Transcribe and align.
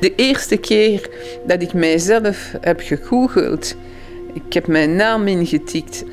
De 0.00 0.14
eerste 0.16 0.56
keer 0.56 1.08
dat 1.46 1.62
ik 1.62 1.72
mijzelf 1.72 2.52
heb 2.60 2.80
gegoogeld, 2.80 3.74
ik 4.32 4.52
heb 4.52 4.66
mijn 4.66 4.96
naam 4.96 5.26
ingetikt. 5.26 6.04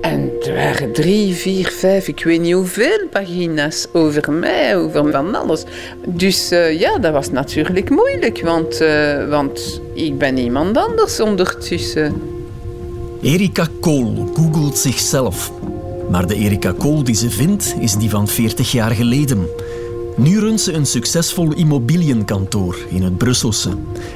En 0.00 0.30
er 0.46 0.54
waren 0.54 0.92
drie, 0.92 1.34
vier, 1.34 1.68
vijf, 1.68 2.08
ik 2.08 2.24
weet 2.24 2.40
niet 2.40 2.52
hoeveel 2.52 3.08
pagina's 3.10 3.86
over 3.92 4.32
mij, 4.32 4.76
over 4.76 5.10
van 5.10 5.34
alles. 5.34 5.64
Dus 6.06 6.52
uh, 6.52 6.80
ja, 6.80 6.98
dat 6.98 7.12
was 7.12 7.30
natuurlijk 7.30 7.90
moeilijk, 7.90 8.40
want, 8.40 8.80
uh, 8.80 9.28
want 9.28 9.80
ik 9.94 10.18
ben 10.18 10.38
iemand 10.38 10.76
anders 10.76 11.20
ondertussen. 11.20 12.22
Erika 13.22 13.66
Kool 13.80 14.30
googelt 14.34 14.78
zichzelf. 14.78 15.52
Maar 16.10 16.26
de 16.26 16.34
Erika 16.34 16.74
Kool 16.78 17.04
die 17.04 17.14
ze 17.14 17.30
vindt, 17.30 17.74
is 17.80 17.96
die 17.96 18.10
van 18.10 18.28
40 18.28 18.72
jaar 18.72 18.90
geleden. 18.90 19.48
Nu 20.16 20.38
runt 20.38 20.60
ze 20.60 20.72
een 20.72 20.86
succesvol 20.86 21.52
immobiliënkantoor 21.52 22.76
in 22.88 23.02
het 23.02 23.18
Brusselse. 23.18 23.70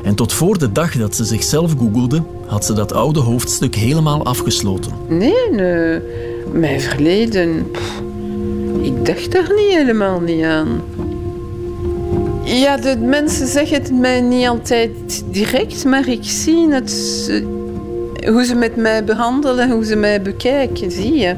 En 0.05 0.15
tot 0.15 0.33
voor 0.33 0.59
de 0.59 0.73
dag 0.73 0.97
dat 0.97 1.17
ze 1.17 1.25
zichzelf 1.25 1.75
googelde, 1.79 2.23
had 2.47 2.65
ze 2.65 2.73
dat 2.73 2.93
oude 2.93 3.21
hoofdstuk 3.21 3.75
helemaal 3.75 4.25
afgesloten. 4.25 4.93
Nee, 5.09 5.51
nee. 5.51 6.01
mijn 6.53 6.81
verleden... 6.81 7.71
ik 8.83 9.07
dacht 9.07 9.33
daar 9.33 9.53
niet 9.57 9.75
helemaal 9.75 10.21
niet 10.21 10.45
aan. 10.45 10.83
Ja, 12.45 12.77
de 12.77 12.97
mensen 12.97 13.47
zeggen 13.47 13.83
het 13.83 13.93
mij 13.93 14.21
niet 14.21 14.47
altijd 14.47 15.25
direct, 15.31 15.85
maar 15.85 16.09
ik 16.09 16.25
zie 16.25 16.73
het... 16.73 17.33
Hoe 18.27 18.45
ze 18.45 18.55
met 18.55 18.77
mij 18.77 19.05
behandelen, 19.05 19.71
hoe 19.71 19.85
ze 19.85 19.97
mij 19.97 20.23
bekijken, 20.23 20.91
zie 20.91 21.15
je. 21.15 21.35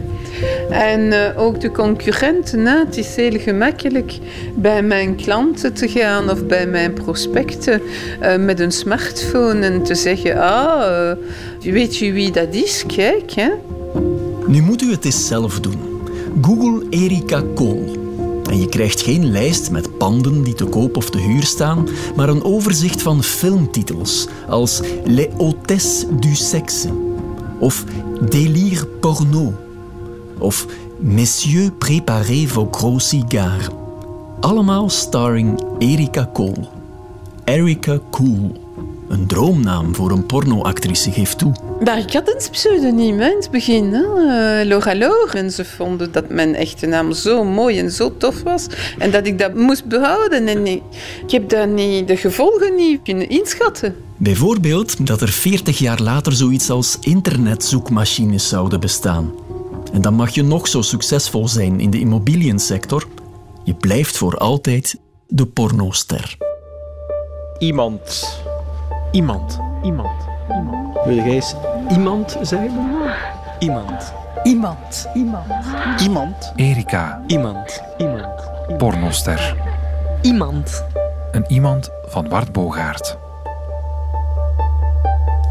En 0.72 1.00
uh, 1.00 1.18
ook 1.36 1.60
de 1.60 1.70
concurrenten. 1.70 2.66
Het 2.66 2.96
is 2.96 3.16
heel 3.16 3.38
gemakkelijk 3.38 4.18
bij 4.54 4.82
mijn 4.82 5.16
klanten 5.16 5.72
te 5.72 5.88
gaan 5.88 6.30
of 6.30 6.46
bij 6.46 6.66
mijn 6.66 6.92
prospecten 6.92 7.82
uh, 8.22 8.36
met 8.36 8.60
een 8.60 8.72
smartphone 8.72 9.66
en 9.66 9.82
te 9.82 9.94
zeggen: 9.94 10.40
Ah, 10.40 11.16
uh, 11.62 11.72
weet 11.72 11.96
je 11.96 12.12
wie 12.12 12.30
dat 12.30 12.54
is? 12.54 12.84
Kijk. 12.86 13.32
Hè? 13.32 13.50
Nu 14.46 14.60
moet 14.62 14.82
u 14.82 14.90
het 14.90 15.04
eens 15.04 15.26
zelf 15.26 15.60
doen. 15.60 15.80
Google 16.40 16.86
Erika 16.90 17.42
Kool. 17.54 18.00
En 18.50 18.60
je 18.60 18.68
krijgt 18.68 19.00
geen 19.00 19.30
lijst 19.30 19.70
met 19.70 19.98
panden 19.98 20.42
die 20.42 20.54
te 20.54 20.64
koop 20.64 20.96
of 20.96 21.10
te 21.10 21.18
huur 21.18 21.42
staan, 21.42 21.88
maar 22.16 22.28
een 22.28 22.44
overzicht 22.44 23.02
van 23.02 23.22
filmtitels 23.22 24.26
als 24.48 24.80
Les 25.04 25.26
Hôtesses 25.26 26.18
du 26.20 26.34
Sexe 26.34 26.88
of 27.58 27.84
Délire 28.30 28.86
Porno 29.00 29.54
of 30.42 30.66
Messieurs 31.00 31.70
préparez 31.78 32.46
vos 32.46 32.68
gros 32.70 33.08
cigares. 33.08 33.68
Allemaal 34.40 34.88
starring 34.88 35.60
Erika 35.78 36.30
Cole. 36.32 36.68
Erika 37.44 37.98
Cool. 38.10 38.60
Een 39.08 39.26
droomnaam 39.26 39.94
voor 39.94 40.10
een 40.10 40.26
pornoactrice, 40.26 41.12
geeft 41.12 41.38
toe. 41.38 41.52
Maar 41.84 41.98
ik 41.98 42.12
had 42.12 42.28
een 42.28 42.50
pseudoniem 42.50 43.20
in 43.20 43.36
het 43.36 43.48
begin, 43.50 43.92
hè? 43.92 44.02
Uh, 44.02 44.66
Laura. 44.66 45.32
En 45.32 45.50
ze 45.50 45.64
vonden 45.64 46.12
dat 46.12 46.28
mijn 46.28 46.54
echte 46.54 46.86
naam 46.86 47.12
zo 47.12 47.44
mooi 47.44 47.78
en 47.78 47.90
zo 47.90 48.16
tof 48.16 48.42
was. 48.42 48.66
En 48.98 49.10
dat 49.10 49.26
ik 49.26 49.38
dat 49.38 49.54
moest 49.54 49.84
behouden. 49.84 50.46
En 50.46 50.66
ik, 50.66 50.82
ik 51.24 51.30
heb 51.30 51.48
daar 51.48 51.68
niet, 51.68 52.08
de 52.08 52.16
gevolgen 52.16 52.74
niet 52.74 53.00
kunnen 53.04 53.28
inschatten. 53.28 53.94
Bijvoorbeeld 54.16 55.06
dat 55.06 55.20
er 55.20 55.28
40 55.28 55.78
jaar 55.78 56.00
later 56.00 56.32
zoiets 56.32 56.70
als 56.70 56.96
internetzoekmachines 57.00 58.48
zouden 58.48 58.80
bestaan. 58.80 59.32
En 59.92 60.00
dan 60.00 60.14
mag 60.14 60.30
je 60.30 60.42
nog 60.42 60.68
zo 60.68 60.82
succesvol 60.82 61.48
zijn 61.48 61.80
in 61.80 61.90
de 61.90 61.98
immobiliënsector. 61.98 63.06
Je 63.64 63.74
blijft 63.74 64.16
voor 64.16 64.36
altijd 64.38 64.98
de 65.26 65.46
pornoster. 65.46 66.36
Iemand. 67.58 68.40
Iemand. 69.10 69.58
Iemand. 69.82 70.26
Iemand. 70.50 70.98
Wil 71.04 71.16
jij 71.16 71.30
eens 71.30 71.54
iemand 71.90 72.38
zeggen? 72.42 72.70
Iemand. 73.58 74.12
Iemand. 74.42 75.08
Iemand. 75.14 75.46
Iemand. 76.00 76.52
Erika. 76.56 77.22
Iemand. 77.26 77.82
Iemand. 77.98 78.50
Pornoster. 78.78 79.56
Iemand. 80.22 80.84
Een 81.32 81.44
iemand 81.48 81.90
van 82.06 82.28
Bart 82.28 82.52
Bogaert. 82.52 83.16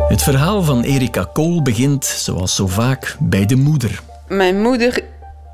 Het 0.08 0.24
verhaal 0.24 0.62
van 0.64 0.82
Erika 0.82 1.28
Kool 1.34 1.62
begint, 1.62 2.06
zoals 2.06 2.56
zo 2.56 2.68
vaak, 2.68 3.18
bij 3.20 3.46
de 3.46 3.56
moeder. 3.56 4.02
Mijn 4.32 4.62
moeder, 4.62 5.02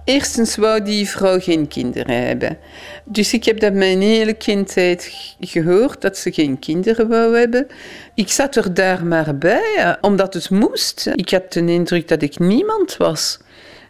eerstens 0.04 0.56
wou 0.56 0.84
die 0.84 1.10
vrouw 1.10 1.40
geen 1.40 1.68
kinderen 1.68 2.26
hebben. 2.28 2.58
Dus 3.06 3.34
ik 3.34 3.44
heb 3.44 3.60
dat 3.60 3.74
mijn 3.74 4.02
hele 4.02 4.34
kindheid 4.34 5.12
gehoord, 5.40 6.02
dat 6.02 6.18
ze 6.18 6.32
geen 6.32 6.60
kinderen 6.60 7.08
wou 7.08 7.38
hebben. 7.38 7.68
Ik 8.16 8.30
zat 8.30 8.56
er 8.56 8.74
daar 8.74 9.06
maar 9.06 9.38
bij, 9.38 9.98
omdat 10.02 10.34
het 10.34 10.50
moest. 10.50 11.10
Ik 11.16 11.30
had 11.30 11.54
de 11.54 11.66
indruk 11.66 12.08
dat 12.08 12.22
ik 12.22 12.40
niemand 12.40 12.98
was. 12.98 13.40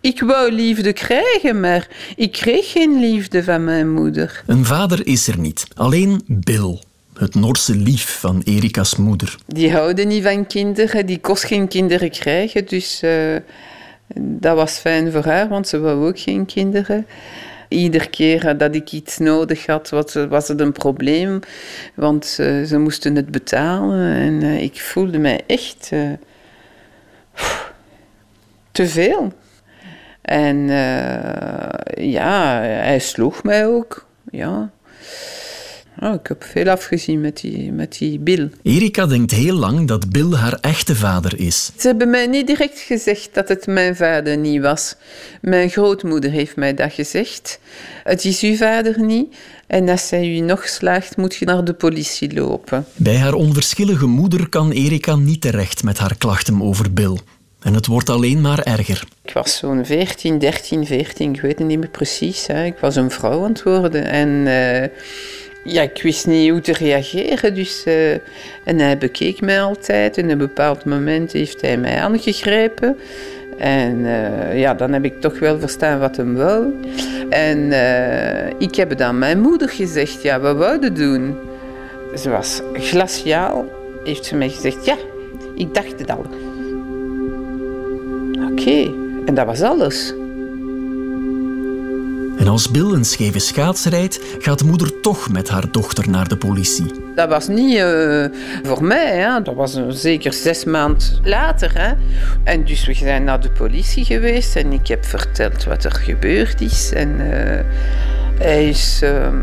Ik 0.01 0.21
wou 0.21 0.51
liefde 0.51 0.93
krijgen, 0.93 1.59
maar 1.59 1.87
ik 2.15 2.31
kreeg 2.31 2.71
geen 2.71 2.99
liefde 2.99 3.43
van 3.43 3.63
mijn 3.63 3.93
moeder. 3.93 4.43
Een 4.45 4.65
vader 4.65 5.07
is 5.07 5.27
er 5.27 5.39
niet, 5.39 5.65
alleen 5.75 6.21
Bill. 6.25 6.79
Het 7.13 7.35
Norse 7.35 7.75
lief 7.75 8.19
van 8.19 8.41
Erika's 8.45 8.95
moeder. 8.95 9.35
Die 9.47 9.71
houden 9.71 10.07
niet 10.07 10.23
van 10.23 10.47
kinderen, 10.47 11.05
die 11.05 11.19
kost 11.19 11.43
geen 11.43 11.67
kinderen 11.67 12.09
krijgen, 12.09 12.65
dus... 12.65 13.01
Uh, 13.03 13.35
dat 14.15 14.55
was 14.55 14.77
fijn 14.77 15.11
voor 15.11 15.25
haar, 15.25 15.47
want 15.47 15.67
ze 15.67 15.79
wou 15.79 16.07
ook 16.07 16.19
geen 16.19 16.45
kinderen. 16.45 17.07
Iedere 17.67 18.09
keer 18.09 18.57
dat 18.57 18.75
ik 18.75 18.91
iets 18.91 19.17
nodig 19.17 19.65
had, 19.65 19.89
was 20.29 20.47
het 20.47 20.59
een 20.59 20.71
probleem, 20.71 21.39
want 21.93 22.25
ze 22.25 22.77
moesten 22.77 23.15
het 23.15 23.31
betalen. 23.31 24.13
En 24.13 24.41
eh, 24.41 24.61
ik 24.61 24.81
voelde 24.81 25.17
mij 25.17 25.41
echt 25.47 25.89
uh, 25.93 26.11
te 28.71 28.87
veel. 28.87 29.33
En 30.21 30.55
uh, 30.57 32.11
ja, 32.11 32.61
hij 32.61 32.99
sloeg 32.99 33.43
mij 33.43 33.67
ook. 33.67 34.05
Ja. 34.31 34.69
Oh, 35.99 36.13
ik 36.13 36.27
heb 36.27 36.43
veel 36.43 36.69
afgezien 36.69 37.21
met 37.21 37.39
die, 37.39 37.71
met 37.71 37.97
die 37.97 38.19
Bill. 38.19 38.51
Erika 38.63 39.05
denkt 39.05 39.31
heel 39.31 39.55
lang 39.55 39.87
dat 39.87 40.09
Bill 40.09 40.33
haar 40.33 40.57
echte 40.61 40.95
vader 40.95 41.39
is. 41.39 41.71
Ze 41.77 41.87
hebben 41.87 42.09
mij 42.09 42.27
niet 42.27 42.47
direct 42.47 42.79
gezegd 42.79 43.29
dat 43.33 43.47
het 43.47 43.67
mijn 43.67 43.95
vader 43.95 44.37
niet 44.37 44.61
was. 44.61 44.95
Mijn 45.41 45.69
grootmoeder 45.69 46.31
heeft 46.31 46.55
mij 46.55 46.73
dat 46.73 46.93
gezegd. 46.93 47.59
Het 48.03 48.25
is 48.25 48.41
uw 48.41 48.55
vader 48.55 49.03
niet. 49.03 49.35
En 49.67 49.89
als 49.89 50.07
zij 50.07 50.35
u 50.35 50.39
nog 50.39 50.67
slaagt, 50.67 51.17
moet 51.17 51.35
je 51.35 51.45
naar 51.45 51.63
de 51.63 51.73
politie 51.73 52.33
lopen. 52.33 52.85
Bij 52.95 53.17
haar 53.17 53.33
onverschillige 53.33 54.05
moeder 54.05 54.49
kan 54.49 54.71
Erika 54.71 55.15
niet 55.15 55.41
terecht 55.41 55.83
met 55.83 55.97
haar 55.97 56.17
klachten 56.17 56.61
over 56.61 56.93
Bill. 56.93 57.17
En 57.59 57.73
het 57.73 57.87
wordt 57.87 58.09
alleen 58.09 58.41
maar 58.41 58.59
erger. 58.59 59.03
Ik 59.25 59.33
was 59.33 59.57
zo'n 59.57 59.85
14, 59.85 60.39
13, 60.39 60.85
14, 60.85 61.33
ik 61.33 61.41
weet 61.41 61.57
het 61.57 61.67
niet 61.67 61.79
meer 61.79 61.89
precies. 61.89 62.47
Hè. 62.47 62.65
Ik 62.65 62.77
was 62.77 62.95
een 62.95 63.11
vrouw 63.11 63.43
aan 63.43 63.51
het 63.51 63.63
worden. 63.63 64.05
En... 64.05 64.29
Uh, 64.29 64.89
ja, 65.67 65.81
ik 65.81 66.01
wist 66.01 66.27
niet 66.27 66.49
hoe 66.49 66.61
te 66.61 66.73
reageren. 66.73 67.53
Dus, 67.53 67.83
uh, 67.87 68.11
en 68.63 68.79
hij 68.79 68.97
bekeek 68.97 69.41
mij 69.41 69.61
altijd. 69.61 70.17
En 70.17 70.23
op 70.23 70.29
een 70.31 70.37
bepaald 70.37 70.85
moment 70.85 71.31
heeft 71.31 71.61
hij 71.61 71.77
mij 71.77 71.99
aangegrepen. 71.99 72.97
En 73.57 73.99
uh, 73.99 74.59
ja, 74.59 74.73
dan 74.73 74.93
heb 74.93 75.05
ik 75.05 75.21
toch 75.21 75.39
wel 75.39 75.59
verstaan 75.59 75.99
wat 75.99 76.17
hem 76.17 76.35
wou. 76.35 76.73
En 77.29 77.57
uh, 77.57 78.47
ik 78.57 78.75
heb 78.75 78.97
dan 78.97 79.19
mijn 79.19 79.39
moeder 79.39 79.69
gezegd, 79.69 80.21
ja, 80.21 80.39
wat 80.39 80.57
wouden 80.57 80.93
doen? 80.93 81.35
Ze 82.15 82.29
was 82.29 82.61
glaciaal. 82.73 83.65
Heeft 84.03 84.25
ze 84.25 84.35
mij 84.35 84.49
gezegd, 84.49 84.85
ja, 84.85 84.95
ik 85.55 85.73
dacht 85.73 85.99
het 85.99 86.11
al. 86.11 86.25
Oké, 88.51 88.91
en 89.25 89.33
dat 89.33 89.45
was 89.45 89.61
alles. 89.61 90.13
En 92.47 92.53
als 92.53 92.71
Bill 92.71 92.91
een 92.91 93.05
scheve 93.05 93.39
schaats 93.39 93.85
rijdt, 93.85 94.19
gaat 94.39 94.63
moeder 94.63 94.99
toch 94.99 95.31
met 95.31 95.49
haar 95.49 95.71
dochter 95.71 96.09
naar 96.09 96.27
de 96.27 96.37
politie. 96.37 96.91
Dat 97.15 97.29
was 97.29 97.47
niet 97.47 97.77
uh, 97.77 98.25
voor 98.63 98.83
mij, 98.83 99.17
hè. 99.17 99.41
dat 99.41 99.55
was 99.55 99.79
zeker 99.89 100.33
zes 100.33 100.63
maanden 100.63 101.07
later. 101.23 101.71
Hè. 101.73 101.93
En 102.43 102.65
dus 102.65 102.85
we 102.85 102.93
zijn 102.93 103.23
naar 103.23 103.41
de 103.41 103.51
politie 103.51 104.05
geweest 104.05 104.55
en 104.55 104.71
ik 104.71 104.87
heb 104.87 105.05
verteld 105.05 105.63
wat 105.63 105.83
er 105.83 105.91
gebeurd 105.91 106.61
is. 106.61 106.91
En 106.91 107.09
uh, 107.09 107.59
hij 108.39 108.69
is 108.69 108.99
uh, 109.03 109.25
ehm, 109.25 109.35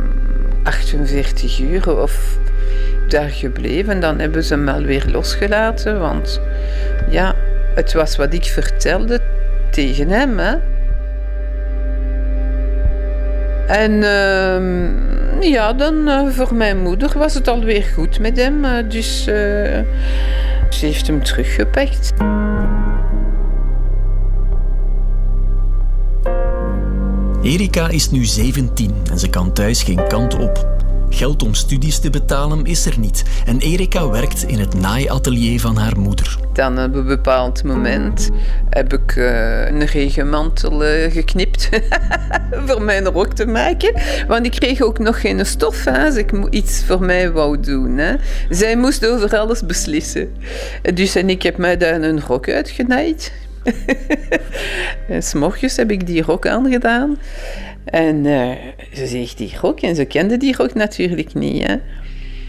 48 0.62 1.60
uur 1.60 2.00
of 2.00 2.38
daar 3.08 3.30
gebleven. 3.30 4.00
Dan 4.00 4.18
hebben 4.18 4.44
ze 4.44 4.54
hem 4.54 4.68
alweer 4.68 5.04
losgelaten, 5.10 6.00
want 6.00 6.40
ja, 7.10 7.34
het 7.74 7.92
was 7.92 8.16
wat 8.16 8.32
ik 8.32 8.44
vertelde 8.44 9.20
tegen 9.70 10.08
hem. 10.08 10.38
Hè. 10.38 10.73
En 13.66 13.92
uh, 13.92 15.50
ja, 15.50 15.72
dan 15.72 15.94
uh, 16.08 16.28
voor 16.28 16.54
mijn 16.54 16.82
moeder 16.82 17.18
was 17.18 17.34
het 17.34 17.48
alweer 17.48 17.82
goed 17.82 18.18
met 18.18 18.36
hem. 18.36 18.64
Uh, 18.64 18.70
dus 18.88 19.18
uh, 19.20 19.34
ze 20.68 20.86
heeft 20.86 21.06
hem 21.06 21.22
teruggepakt. 21.22 22.12
Erika 27.42 27.88
is 27.88 28.10
nu 28.10 28.24
17 28.24 28.94
en 29.10 29.18
ze 29.18 29.30
kan 29.30 29.52
thuis 29.52 29.82
geen 29.82 30.06
kant 30.08 30.38
op. 30.38 30.73
Geld 31.14 31.42
om 31.42 31.54
studies 31.54 31.98
te 31.98 32.10
betalen 32.10 32.64
is 32.64 32.86
er 32.86 32.98
niet 32.98 33.22
en 33.46 33.58
Erika 33.58 34.08
werkt 34.08 34.42
in 34.42 34.58
het 34.58 34.74
naaiatelier 34.74 35.60
van 35.60 35.76
haar 35.76 35.98
moeder. 35.98 36.38
Dan 36.52 36.84
op 36.84 36.94
een 36.94 37.06
bepaald 37.06 37.64
moment 37.64 38.30
heb 38.70 38.92
ik 38.92 39.14
uh, 39.16 39.66
een 39.66 39.86
regenmantel 39.86 40.84
uh, 40.84 41.12
geknipt 41.12 41.68
voor 42.66 42.82
mijn 42.82 43.04
rok 43.04 43.32
te 43.32 43.46
maken. 43.46 44.00
Want 44.28 44.46
ik 44.46 44.52
kreeg 44.52 44.80
ook 44.80 44.98
nog 44.98 45.20
geen 45.20 45.46
stof 45.46 45.86
als 45.86 46.16
ik 46.16 46.32
iets 46.50 46.84
voor 46.84 47.00
mij 47.00 47.32
wou 47.32 47.60
doen. 47.60 47.98
Hè. 47.98 48.14
Zij 48.48 48.76
moest 48.76 49.06
over 49.06 49.38
alles 49.38 49.66
beslissen. 49.66 50.34
Dus 50.94 51.14
en 51.14 51.30
ik 51.30 51.42
heb 51.42 51.56
mij 51.56 51.76
daar 51.76 52.02
een 52.02 52.20
rok 52.20 52.48
uitgenaaid. 52.48 53.32
S'morgens 55.18 55.76
heb 55.76 55.90
ik 55.90 56.06
die 56.06 56.22
rok 56.22 56.46
aangedaan. 56.46 57.18
En 57.84 58.24
uh, 58.24 58.50
ze 58.92 59.06
zegt 59.06 59.38
die 59.38 59.52
rok, 59.60 59.80
en 59.80 59.94
ze 59.94 60.04
kende 60.04 60.36
die 60.36 60.56
rok 60.56 60.74
natuurlijk 60.74 61.34
niet. 61.34 61.66
Hè. 61.66 61.76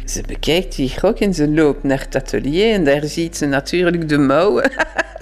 Ze 0.05 0.21
bekijkt 0.27 0.75
die 0.75 0.93
rok 1.01 1.19
en 1.19 1.33
ze 1.33 1.49
loopt 1.49 1.83
naar 1.83 1.99
het 1.99 2.15
atelier 2.15 2.73
en 2.73 2.83
daar 2.83 3.03
ziet 3.03 3.37
ze 3.37 3.45
natuurlijk 3.45 4.09
de 4.09 4.17
mouwen. 4.17 4.71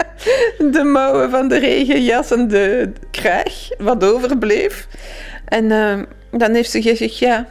de 0.72 0.82
mouwen 0.84 1.30
van 1.30 1.48
de 1.48 1.58
regenjas 1.58 2.30
en 2.30 2.48
de 2.48 2.92
kraag, 3.10 3.68
wat 3.78 4.04
overbleef. 4.04 4.88
En 5.44 5.64
uh, 5.64 5.98
dan 6.30 6.54
heeft 6.54 6.70
ze 6.70 6.82
gezegd, 6.82 7.18
ja, 7.18 7.48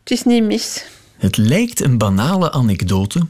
het 0.00 0.10
is 0.10 0.24
niet 0.24 0.44
mis. 0.44 0.86
Het 1.22 1.36
lijkt 1.36 1.80
een 1.80 1.98
banale 1.98 2.52
anekdote, 2.52 3.20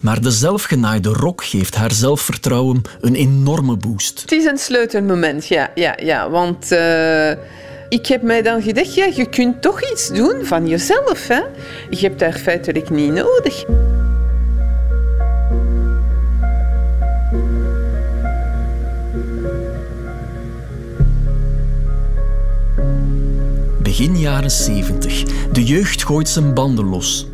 maar 0.00 0.20
de 0.20 0.30
zelfgenaaide 0.30 1.08
rok 1.08 1.44
geeft 1.44 1.74
haar 1.74 1.92
zelfvertrouwen 1.92 2.82
een 3.00 3.14
enorme 3.14 3.76
boost. 3.76 4.20
Het 4.20 4.32
is 4.32 4.44
een 4.44 4.58
sleutelmoment, 4.58 5.46
ja, 5.46 5.70
ja, 5.74 5.96
ja 6.02 6.30
want... 6.30 6.72
Uh, 6.72 7.30
ik 7.88 8.06
heb 8.06 8.22
mij 8.22 8.42
dan 8.42 8.62
gedacht, 8.62 8.94
ja, 8.94 9.04
je 9.14 9.28
kunt 9.28 9.62
toch 9.62 9.90
iets 9.92 10.08
doen 10.08 10.44
van 10.44 10.68
jezelf. 10.68 11.28
Hè? 11.28 11.40
Je 11.90 11.98
hebt 11.98 12.18
daar 12.18 12.32
feitelijk 12.32 12.90
niet 12.90 13.12
nodig. 13.12 13.64
Begin 23.82 24.18
jaren 24.18 24.50
70. 24.50 25.22
De 25.52 25.64
jeugd 25.64 26.04
gooit 26.04 26.28
zijn 26.28 26.54
banden 26.54 26.88
los. 26.88 27.26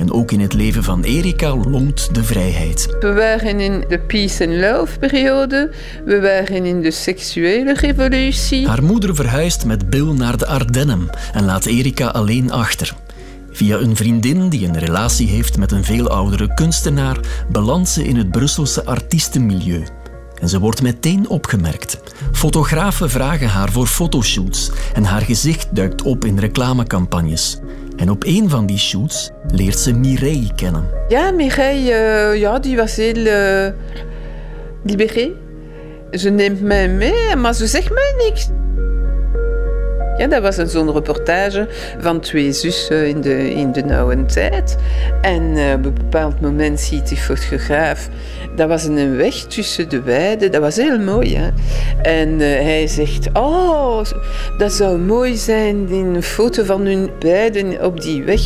En 0.00 0.12
ook 0.12 0.32
in 0.32 0.40
het 0.40 0.52
leven 0.52 0.84
van 0.84 1.02
Erika 1.02 1.56
longt 1.56 2.14
de 2.14 2.24
vrijheid. 2.24 2.96
We 3.00 3.12
waren 3.12 3.60
in 3.60 3.84
de 3.88 3.98
peace 3.98 4.46
and 4.46 4.54
love 4.54 4.98
periode. 4.98 5.70
We 6.04 6.20
waren 6.20 6.64
in 6.64 6.82
de 6.82 6.90
seksuele 6.90 7.74
revolutie. 7.74 8.68
Haar 8.68 8.82
moeder 8.82 9.14
verhuist 9.14 9.64
met 9.64 9.90
Bill 9.90 10.12
naar 10.12 10.36
de 10.36 10.46
Ardennen 10.46 11.10
en 11.32 11.44
laat 11.44 11.66
Erika 11.66 12.06
alleen 12.06 12.50
achter. 12.50 12.94
Via 13.50 13.76
een 13.76 13.96
vriendin 13.96 14.48
die 14.48 14.66
een 14.66 14.78
relatie 14.78 15.28
heeft 15.28 15.58
met 15.58 15.72
een 15.72 15.84
veel 15.84 16.08
oudere 16.08 16.54
kunstenaar, 16.54 17.18
belandt 17.48 17.88
ze 17.88 18.04
in 18.04 18.16
het 18.16 18.30
Brusselse 18.30 18.84
artiestenmilieu. 18.84 19.84
En 20.40 20.48
ze 20.48 20.58
wordt 20.58 20.82
meteen 20.82 21.28
opgemerkt. 21.28 22.00
Fotografen 22.32 23.10
vragen 23.10 23.48
haar 23.48 23.70
voor 23.70 23.86
fotoshoots 23.86 24.70
en 24.94 25.04
haar 25.04 25.22
gezicht 25.22 25.68
duikt 25.70 26.02
op 26.02 26.24
in 26.24 26.38
reclamecampagnes. 26.38 27.58
En 28.00 28.10
op 28.10 28.24
een 28.24 28.50
van 28.50 28.66
die 28.66 28.78
shoots 28.78 29.30
leert 29.52 29.78
ze 29.78 29.92
Mireille 29.92 30.54
kennen. 30.54 30.84
Ja, 31.08 31.30
Mireille, 31.30 32.32
uh, 32.32 32.40
ja, 32.40 32.58
die 32.58 32.76
was 32.76 32.96
heel 32.96 33.16
uh. 33.16 33.72
Ze 36.10 36.30
neemt 36.30 36.60
mij 36.60 36.88
mee, 36.88 37.36
maar 37.36 37.54
ze 37.54 37.66
zegt 37.66 37.90
mij 37.90 38.14
niks. 38.26 38.48
Ja, 40.20 40.26
dat 40.26 40.42
was 40.42 40.56
zo'n 40.56 40.92
reportage 40.92 41.68
van 41.98 42.20
twee 42.20 42.52
zussen 42.52 43.08
in 43.08 43.20
de, 43.20 43.50
in 43.50 43.72
de 43.72 43.82
nauwe 43.82 44.24
tijd. 44.24 44.76
En 45.20 45.42
uh, 45.42 45.72
op 45.72 45.84
een 45.84 45.94
bepaald 45.94 46.40
moment 46.40 46.80
ziet 46.80 47.08
die 47.08 47.18
fotograaf... 47.18 48.08
Dat 48.56 48.68
was 48.68 48.84
een 48.84 49.16
weg 49.16 49.34
tussen 49.34 49.88
de 49.88 50.02
weiden. 50.02 50.52
Dat 50.52 50.60
was 50.60 50.76
heel 50.76 50.98
mooi. 50.98 51.36
Hè? 51.36 51.48
En 52.02 52.28
uh, 52.28 52.40
hij 52.40 52.86
zegt... 52.86 53.28
Oh, 53.32 54.02
dat 54.58 54.72
zou 54.72 54.98
mooi 54.98 55.36
zijn, 55.36 55.92
een 55.92 56.22
foto 56.22 56.64
van 56.64 56.86
hun 56.86 57.10
beiden 57.18 57.84
op 57.84 58.00
die 58.00 58.22
weg. 58.22 58.40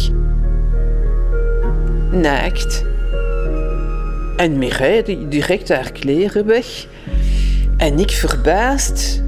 Naakt. 2.11 2.85
En 4.37 4.59
Mireille 4.59 5.29
direct 5.29 5.69
haar 5.69 5.93
kleren 5.93 6.47
weg. 6.47 6.87
En 7.77 7.99
ik 7.99 8.11
verbaasd... 8.11 9.24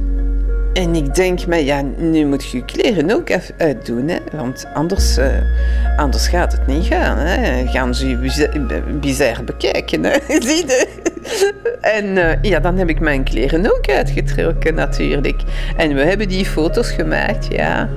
En 0.76 0.94
ik 0.94 1.14
denk, 1.14 1.46
maar 1.46 1.60
ja, 1.60 1.82
nu 1.96 2.26
moet 2.26 2.50
je 2.50 2.56
je 2.56 2.64
kleren 2.64 3.10
ook 3.10 3.28
uitdoen, 3.58 4.08
hè? 4.08 4.18
want 4.32 4.66
anders, 4.74 5.18
uh, 5.18 5.26
anders 5.96 6.28
gaat 6.28 6.52
het 6.52 6.66
niet 6.66 6.86
gaan. 6.86 7.18
Hè? 7.18 7.66
Gaan 7.66 7.94
ze 7.94 8.08
je 8.08 8.16
bizar 9.00 9.44
bekijken. 9.44 10.04
Hè? 10.04 10.18
Zie 10.48 10.66
je? 10.66 10.88
En 11.80 12.04
uh, 12.04 12.42
ja, 12.42 12.60
dan 12.60 12.78
heb 12.78 12.88
ik 12.88 13.00
mijn 13.00 13.24
kleren 13.24 13.74
ook 13.76 13.88
uitgetrokken 13.88 14.74
natuurlijk. 14.74 15.42
En 15.76 15.94
we 15.94 16.00
hebben 16.00 16.28
die 16.28 16.44
foto's 16.44 16.90
gemaakt, 16.90 17.46
ja. 17.50 17.88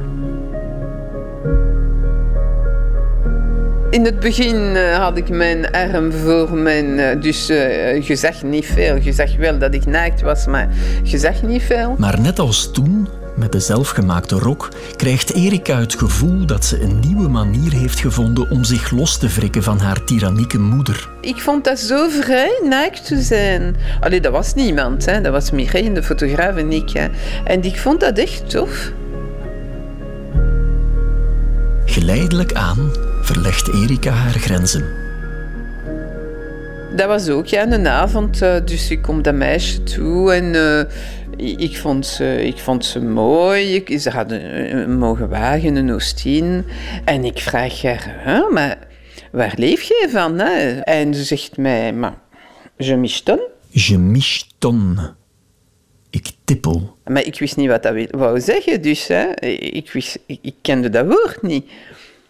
In 3.89 4.05
het 4.05 4.19
begin 4.19 4.55
uh, 4.55 4.97
had 4.97 5.17
ik 5.17 5.29
mijn 5.29 5.71
arm 5.71 6.11
voor 6.11 6.53
mijn... 6.53 6.85
Uh, 6.85 7.21
dus 7.21 7.49
uh, 7.49 8.01
je 8.01 8.15
zag 8.15 8.43
niet 8.43 8.65
veel. 8.65 8.95
Je 8.95 9.13
zag 9.13 9.35
wel 9.35 9.57
dat 9.57 9.73
ik 9.73 9.85
naakt 9.85 10.21
was, 10.21 10.45
maar 10.45 10.69
je 11.03 11.17
zag 11.17 11.41
niet 11.41 11.61
veel. 11.61 11.95
Maar 11.97 12.21
net 12.21 12.39
als 12.39 12.71
toen, 12.71 13.07
met 13.35 13.51
de 13.51 13.59
zelfgemaakte 13.59 14.35
rok, 14.35 14.69
krijgt 14.95 15.33
Erika 15.33 15.79
het 15.79 15.95
gevoel 15.95 16.45
dat 16.45 16.65
ze 16.65 16.81
een 16.81 16.99
nieuwe 16.99 17.27
manier 17.27 17.73
heeft 17.73 17.99
gevonden 17.99 18.49
om 18.49 18.63
zich 18.63 18.91
los 18.91 19.17
te 19.17 19.27
wrikken 19.27 19.63
van 19.63 19.79
haar 19.79 20.03
tyrannieke 20.03 20.59
moeder. 20.59 21.09
Ik 21.21 21.37
vond 21.41 21.63
dat 21.63 21.79
zo 21.79 22.09
vrij 22.09 22.59
naakt 22.63 23.05
te 23.05 23.21
zijn. 23.21 23.75
Allee, 23.99 24.21
dat 24.21 24.31
was 24.31 24.53
niemand. 24.53 25.05
Hè. 25.05 25.21
Dat 25.21 25.31
was 25.31 25.51
Mireille, 25.51 25.91
de 25.91 26.03
fotograaf 26.03 26.55
en 26.55 26.71
ik. 26.71 26.89
Hè. 26.89 27.07
En 27.43 27.63
ik 27.63 27.77
vond 27.77 27.99
dat 27.99 28.17
echt 28.17 28.49
tof. 28.49 28.91
Geleidelijk 31.85 32.53
aan 32.53 33.08
verlegt 33.33 33.73
Erika 33.73 34.11
haar 34.11 34.33
grenzen. 34.33 34.85
Dat 36.95 37.07
was 37.07 37.29
ook 37.29 37.45
ja, 37.45 37.71
een 37.71 37.87
avond, 37.87 38.39
dus 38.39 38.91
ik 38.91 39.01
kom 39.01 39.21
dat 39.21 39.33
meisje 39.33 39.83
toe 39.83 40.33
en 40.33 40.53
uh, 40.53 41.59
ik, 41.61 41.77
vond 41.77 42.05
ze, 42.05 42.43
ik 42.45 42.57
vond 42.57 42.85
ze 42.85 42.99
mooi. 42.99 43.75
Ik, 43.75 43.99
ze 43.99 44.09
hadden 44.09 44.73
een 44.77 44.97
mogen 44.97 45.29
wagen, 45.29 45.75
een 45.75 45.93
Oostien. 45.93 46.65
En 47.05 47.23
ik 47.23 47.39
vraag 47.39 47.81
haar, 47.81 48.51
maar 48.51 48.77
waar 49.31 49.53
leef 49.55 49.81
je 49.81 50.07
van? 50.11 50.39
Hè? 50.39 50.79
En 50.79 51.13
ze 51.13 51.23
zegt 51.23 51.57
mij, 51.57 51.93
maar 51.93 52.17
je 52.77 52.95
michton. 52.95 53.39
Je 53.67 53.97
michton. 53.97 54.99
Ik 56.09 56.31
tippel. 56.43 56.97
Maar 57.05 57.25
ik 57.25 57.39
wist 57.39 57.55
niet 57.55 57.69
wat 57.69 57.83
dat 57.83 57.95
wou 58.11 58.41
zeggen, 58.41 58.81
dus 58.81 59.07
hè. 59.07 59.39
Ik, 59.45 59.91
wist, 59.91 60.19
ik, 60.25 60.39
ik 60.41 60.55
kende 60.61 60.89
dat 60.89 61.05
woord 61.05 61.41
niet. 61.41 61.65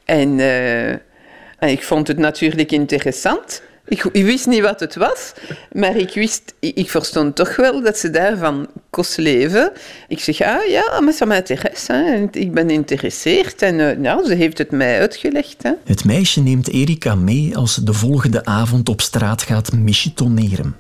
En, 0.10 0.39
uh, 0.39 0.89
en 0.89 1.70
ik 1.70 1.84
vond 1.84 2.08
het 2.08 2.18
natuurlijk 2.18 2.72
interessant. 2.72 3.62
Ik, 3.86 4.04
ik, 4.04 4.25
wist 4.25 4.48
niet 4.48 4.62
wat 4.62 4.80
het 4.80 4.96
was, 4.96 5.34
maar 5.72 5.96
ik 5.96 6.13
wist, 6.13 6.54
ik, 6.60 6.75
ik 6.75 6.89
verstond 6.89 7.36
toch 7.36 7.56
wel 7.56 7.82
dat 7.82 7.98
ze 7.98 8.10
daarvan 8.10 8.68
kost 8.89 9.18
leven. 9.18 9.72
Ik 10.08 10.20
zeg, 10.20 10.42
ah 10.42 10.66
ja, 10.70 11.00
maar 11.01 11.13
ça 11.13 11.28
m'intéresse. 11.28 12.28
Ik 12.32 12.54
ben 12.54 12.68
geïnteresseerd 12.68 13.62
en 13.62 13.80
uh, 13.80 13.98
nou, 13.98 14.25
ze 14.25 14.34
heeft 14.34 14.58
het 14.58 14.72
mij 14.72 15.00
uitgelegd. 15.00 15.63
Hè. 15.63 15.72
Het 15.86 16.06
meisje 16.06 16.42
neemt 16.42 16.70
Erika 16.70 17.16
mee 17.16 17.58
als 17.58 17.74
ze 17.74 17.84
de 17.84 17.94
volgende 17.94 18.46
avond 18.46 18.89
op 18.89 19.01
straat 19.01 19.42
gaat 19.42 19.74
michetoneren. 19.74 20.75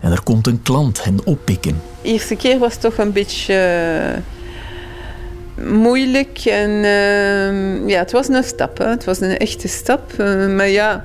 En 0.00 0.12
er 0.12 0.22
komt 0.22 0.46
een 0.46 0.62
klant 0.62 1.04
hen 1.04 1.18
oppikken. 1.24 1.82
De 2.02 2.08
eerste 2.08 2.36
keer 2.36 2.58
was 2.58 2.76
toch 2.76 2.98
een 2.98 3.12
beetje... 3.12 3.54
Uh, 4.16 4.37
moeilijk. 5.66 6.38
En 6.44 6.70
uh, 6.70 7.88
ja, 7.88 7.98
het 7.98 8.12
was 8.12 8.28
een 8.28 8.44
stap. 8.44 8.78
Hè. 8.78 8.86
Het 8.86 9.04
was 9.04 9.20
een 9.20 9.36
echte 9.36 9.68
stap. 9.68 10.12
Uh, 10.20 10.46
maar 10.46 10.68
ja, 10.68 11.04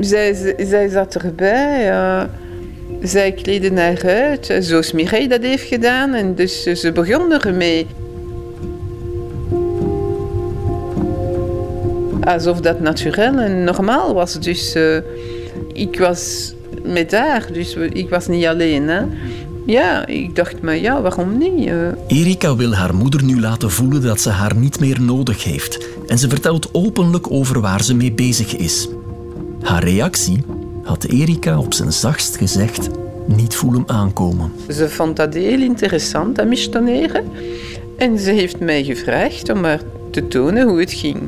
zij, 0.00 0.54
zij 0.58 0.88
zat 0.88 1.14
erbij. 1.14 1.92
Zij 3.02 3.32
kleedde 3.32 3.80
haar 3.80 4.02
uit, 4.04 4.56
zoals 4.58 4.92
Mireille 4.92 5.28
dat 5.28 5.42
heeft 5.42 5.68
gedaan. 5.68 6.14
En 6.14 6.34
dus 6.34 6.62
ze 6.62 6.92
begon 6.92 7.32
ermee. 7.32 7.86
Alsof 12.24 12.60
dat 12.60 12.80
natuurlijk 12.80 13.38
en 13.38 13.64
normaal 13.64 14.14
was. 14.14 14.40
Dus 14.40 14.76
uh, 14.76 14.96
ik 15.72 15.98
was 15.98 16.54
met 16.82 17.12
haar, 17.12 17.46
dus 17.52 17.74
ik 17.74 18.08
was 18.08 18.26
niet 18.26 18.46
alleen. 18.46 18.88
Hè. 18.88 19.02
Ja, 19.66 20.06
ik 20.06 20.36
dacht, 20.36 20.62
maar 20.62 20.76
ja, 20.76 21.00
waarom 21.00 21.38
niet? 21.38 21.66
Uh... 21.66 21.88
Erika 22.06 22.56
wil 22.56 22.74
haar 22.74 22.94
moeder 22.94 23.24
nu 23.24 23.40
laten 23.40 23.70
voelen 23.70 24.02
dat 24.02 24.20
ze 24.20 24.30
haar 24.30 24.56
niet 24.56 24.80
meer 24.80 25.00
nodig 25.00 25.44
heeft. 25.44 25.88
En 26.06 26.18
ze 26.18 26.28
vertelt 26.28 26.68
openlijk 26.72 27.30
over 27.30 27.60
waar 27.60 27.84
ze 27.84 27.94
mee 27.94 28.12
bezig 28.12 28.56
is. 28.56 28.88
Haar 29.62 29.84
reactie 29.84 30.44
had 30.82 31.04
Erika 31.04 31.58
op 31.58 31.74
zijn 31.74 31.92
zachtst 31.92 32.36
gezegd 32.36 32.88
niet 33.26 33.54
voelen 33.54 33.82
aankomen. 33.86 34.52
Ze 34.68 34.88
vond 34.88 35.16
dat 35.16 35.34
heel 35.34 35.60
interessant, 35.60 36.36
dat 36.36 36.46
mistoneren. 36.46 37.24
En 37.96 38.18
ze 38.18 38.30
heeft 38.30 38.60
mij 38.60 38.84
gevraagd 38.84 39.50
om 39.50 39.64
haar 39.64 39.80
te 40.10 40.28
tonen 40.28 40.68
hoe 40.68 40.80
het 40.80 40.92
ging. 40.92 41.18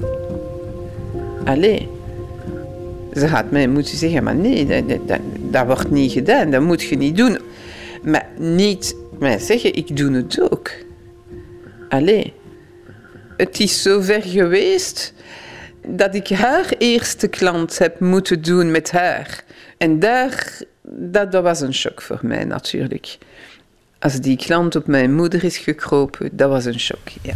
Allee. 1.44 1.88
Ze 3.14 3.26
had 3.26 3.50
mij 3.50 3.68
moeten 3.68 3.96
zeggen, 3.96 4.24
maar 4.24 4.34
nee, 4.34 4.66
dat, 4.66 4.98
dat, 5.06 5.20
dat 5.50 5.66
wordt 5.66 5.90
niet 5.90 6.12
gedaan, 6.12 6.50
dat 6.50 6.62
moet 6.62 6.82
je 6.82 6.96
niet 6.96 7.16
doen. 7.16 7.38
Maar 8.06 8.26
niet 8.38 8.96
mij 9.18 9.38
zeggen, 9.38 9.74
ik 9.74 9.96
doe 9.96 10.14
het 10.14 10.50
ook. 10.50 10.70
Allee. 11.88 12.34
Het 13.36 13.60
is 13.60 13.82
zover 13.82 14.22
geweest 14.22 15.12
dat 15.86 16.14
ik 16.14 16.28
haar 16.28 16.74
eerste 16.78 17.28
klant 17.28 17.78
heb 17.78 18.00
moeten 18.00 18.42
doen 18.42 18.70
met 18.70 18.90
haar. 18.90 19.44
En 19.78 19.98
daar, 19.98 20.60
dat, 20.82 21.32
dat 21.32 21.42
was 21.42 21.60
een 21.60 21.74
shock 21.74 22.02
voor 22.02 22.20
mij 22.22 22.44
natuurlijk. 22.44 23.18
Als 23.98 24.20
die 24.20 24.36
klant 24.36 24.76
op 24.76 24.86
mijn 24.86 25.14
moeder 25.14 25.44
is 25.44 25.58
gekropen, 25.58 26.30
dat 26.32 26.48
was 26.48 26.64
een 26.64 26.80
shock, 26.80 27.08
ja. 27.22 27.34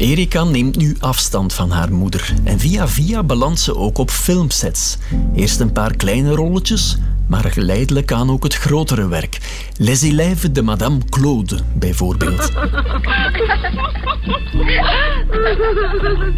Erika 0.00 0.44
neemt 0.44 0.76
nu 0.76 0.96
afstand 1.00 1.52
van 1.52 1.70
haar 1.70 1.92
moeder 1.92 2.34
en 2.44 2.58
via 2.58 2.88
via 2.88 3.22
belandt 3.22 3.60
ze 3.60 3.76
ook 3.76 3.98
op 3.98 4.10
filmsets. 4.10 4.96
Eerst 5.34 5.60
een 5.60 5.72
paar 5.72 5.96
kleine 5.96 6.34
rolletjes, 6.34 6.96
maar 7.30 7.44
geleidelijk 7.44 8.12
aan 8.12 8.30
ook 8.30 8.42
het 8.42 8.54
grotere 8.54 9.08
werk. 9.08 9.38
Les 9.76 10.02
élèves 10.02 10.52
de 10.52 10.62
Madame 10.62 10.98
Claude, 11.10 11.58
bijvoorbeeld. 11.74 12.50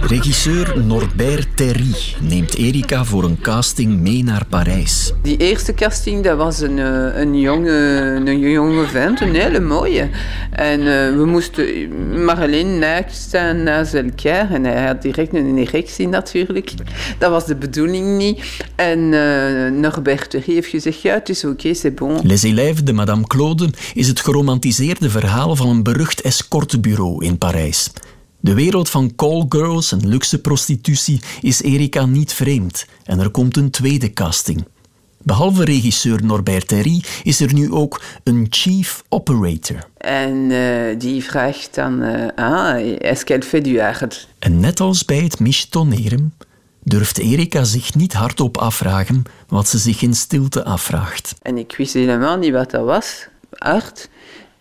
Regisseur 0.01 0.83
Norbert 0.85 1.57
Terry 1.57 1.95
neemt 2.21 2.55
Erika 2.55 3.05
voor 3.05 3.25
een 3.25 3.41
casting 3.41 4.01
mee 4.01 4.25
naar 4.25 4.45
Parijs. 4.49 5.13
Die 5.23 5.37
eerste 5.37 5.75
casting 5.75 6.25
dat 6.25 6.37
was 6.37 6.61
een, 6.61 6.79
eh, 6.79 7.21
een, 7.21 7.41
jonge, 7.41 7.71
een 8.25 8.39
jonge 8.39 8.87
vent, 8.87 9.21
een 9.21 9.35
hele 9.35 9.61
mooie. 9.61 10.09
En 10.51 10.81
uh, 10.81 10.87
we 11.17 11.25
moesten 11.27 12.79
naakt 12.79 13.15
staan 13.15 13.63
naast 13.63 13.95
elkaar. 13.95 14.51
En 14.51 14.65
hij 14.65 14.87
had 14.87 15.03
direct 15.03 15.35
een 15.35 15.59
erectie 15.59 16.09
natuurlijk. 16.09 16.73
Dat 17.19 17.31
was 17.31 17.47
de 17.47 17.57
bedoeling 17.57 18.17
niet. 18.17 18.65
En 18.75 18.99
uh, 18.99 19.81
Norbert 19.81 20.31
Terry 20.31 20.55
heeft 20.55 20.69
gezegd, 20.69 20.81
ja, 20.83 21.15
het 21.15 21.29
is 21.29 21.45
oké, 21.45 21.53
okay, 21.53 21.75
c'est 21.75 21.95
bon. 21.95 22.21
Les 22.23 22.43
élèves 22.45 22.83
de 22.83 22.93
Madame 22.93 23.27
Claude 23.27 23.71
is 23.95 24.09
het 24.09 24.21
geromantiseerde 24.21 25.11
verhaal 25.11 25.57
van 25.57 25.69
een 25.69 25.83
berucht 25.83 26.21
escortebureau 26.21 27.25
in 27.25 27.39
Parijs. 27.39 27.91
De 28.41 28.55
wereld 28.55 28.91
van 28.91 29.15
callgirls 29.15 29.93
en 29.93 30.09
luxe 30.09 30.41
prostitutie 30.41 31.21
is 31.41 31.63
Erika 31.63 32.07
niet 32.07 32.33
vreemd 32.33 32.87
en 33.05 33.21
er 33.21 33.31
komt 33.31 33.57
een 33.57 33.71
tweede 33.71 34.13
casting. 34.13 34.65
Behalve 35.25 35.65
regisseur 35.65 36.25
Norbert 36.25 36.69
Terry 36.69 37.03
is 37.23 37.41
er 37.41 37.55
nu 37.55 37.73
ook 37.73 38.01
een 38.25 38.47
chief 38.51 39.03
operator. 39.09 39.89
En 39.97 40.51
uh, 40.51 40.99
die 40.99 41.25
vraagt 41.25 41.75
dan, 41.75 42.03
uh, 42.03 42.27
ah, 42.35 42.97
est-ce 42.99 43.25
qu'elle 43.25 43.43
fait 43.43 43.65
du 43.65 43.81
art? 43.81 44.29
En 44.39 44.61
net 44.61 44.81
als 44.81 45.05
bij 45.05 45.21
het 45.21 45.41
mistoneren 45.41 46.35
durft 46.83 47.19
Erika 47.19 47.65
zich 47.65 47.95
niet 47.95 48.13
hardop 48.13 48.59
afvragen 48.59 49.23
wat 49.49 49.69
ze 49.69 49.79
zich 49.79 50.03
in 50.03 50.15
stilte 50.15 50.65
afvraagt. 50.65 51.35
En 51.43 51.59
ik 51.59 51.75
wist 51.77 51.95
helemaal 51.95 52.37
niet 52.37 52.53
wat 52.53 52.71
dat 52.71 52.85
was, 52.85 53.29
art. 53.51 54.09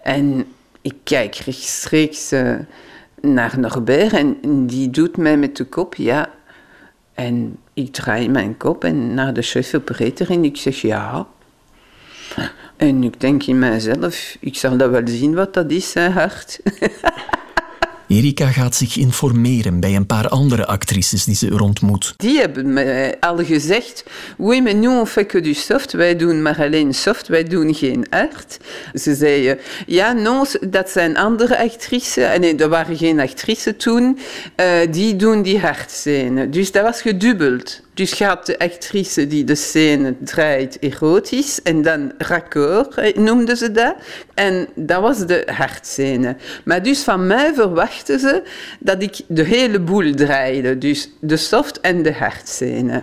En 0.02 0.46
ik 0.82 0.96
kijk 1.04 1.36
rechtstreeks 1.36 2.34
uh, 2.34 2.56
naar 3.22 3.60
Norbert 3.60 4.14
en 4.14 4.68
die 4.68 4.90
doet 4.90 5.18
mij 5.18 5.38
met 5.38 5.58
de 5.58 5.64
kop 5.66 5.96
ja. 5.96 6.30
En 7.14 7.58
ik 7.74 7.94
draai 7.94 8.30
mijn 8.30 8.58
kop 8.58 8.84
en 8.84 9.14
naar 9.14 9.34
de 9.34 9.42
chef 9.42 9.74
operator 9.74 10.30
en 10.30 10.44
ik 10.44 10.58
zeg 10.58 10.82
ja. 10.82 11.28
En 12.78 13.04
ik 13.04 13.20
denk 13.20 13.44
in 13.44 13.60
mijzelf, 13.60 14.38
ik 14.40 14.56
zal 14.56 14.78
dat 14.78 14.90
wel 14.90 15.02
zien 15.06 15.34
wat 15.34 15.54
dat 15.54 15.72
is, 15.72 15.94
hè, 15.94 16.10
hart. 16.10 16.60
Erika 18.12 18.48
gaat 18.48 18.76
zich 18.76 18.98
informeren 18.98 19.80
bij 19.80 19.96
een 19.96 20.06
paar 20.06 20.28
andere 20.28 20.66
actrices 20.66 21.24
die 21.24 21.36
ze 21.36 21.48
er 21.48 21.62
ontmoet. 21.62 22.14
Die 22.18 22.40
hebben 22.40 22.74
mij 22.74 23.16
al 23.20 23.46
gezegd, 23.46 24.04
oui, 24.38 24.62
mais 24.62 24.76
nous 24.76 25.00
on 25.00 25.08
fait 25.08 25.28
que 25.28 25.42
du 25.42 25.54
soft. 25.54 25.92
Wij 25.92 26.16
doen 26.16 26.42
maar 26.42 26.60
alleen 26.60 26.94
soft, 26.94 27.28
wij 27.28 27.44
doen 27.44 27.74
geen 27.74 28.06
art. 28.10 28.58
Ze 28.94 29.16
zeiden, 29.16 29.60
ja, 29.86 30.12
non, 30.14 30.46
dat 30.70 30.90
zijn 30.90 31.18
andere 31.18 31.58
actrices. 31.58 32.24
En 32.24 32.42
nee, 32.42 32.56
er 32.56 32.70
waren 32.70 32.98
geen 32.98 33.20
actrices 33.20 33.74
toen. 33.78 34.20
Uh, 34.56 34.68
die 34.92 35.16
doen 35.16 35.42
die 35.42 35.60
hartscène. 35.60 36.50
Dus 36.50 36.72
dat 36.72 36.84
was 36.84 37.02
gedubbeld. 37.02 37.82
Dus 37.94 38.14
gaat 38.14 38.46
de 38.46 38.60
actrice 38.60 39.28
die 39.28 39.44
de 39.44 39.56
scène 39.56 40.16
draait 40.20 40.80
erotisch 40.80 41.62
en 41.62 41.82
dan 41.82 42.12
raccord 42.18 43.16
noemden 43.16 43.58
ze 43.58 43.72
dat. 43.72 43.96
En 44.34 44.68
dat 44.76 45.02
was 45.02 45.26
de 45.26 45.48
hartscène. 45.56 46.36
Maar 46.66 46.84
dus 46.84 47.00
van 47.04 47.28
mij 47.28 47.54
verwachten 47.54 48.20
ze 48.20 48.44
dat 48.80 49.02
ik 49.02 49.20
de 49.28 49.44
hele 49.44 49.80
boel 49.80 50.14
draaide. 50.14 50.78
Dus 50.78 51.10
de 51.20 51.38
soft 51.38 51.80
en 51.80 52.04
de 52.04 52.14
hartscène. 52.14 53.02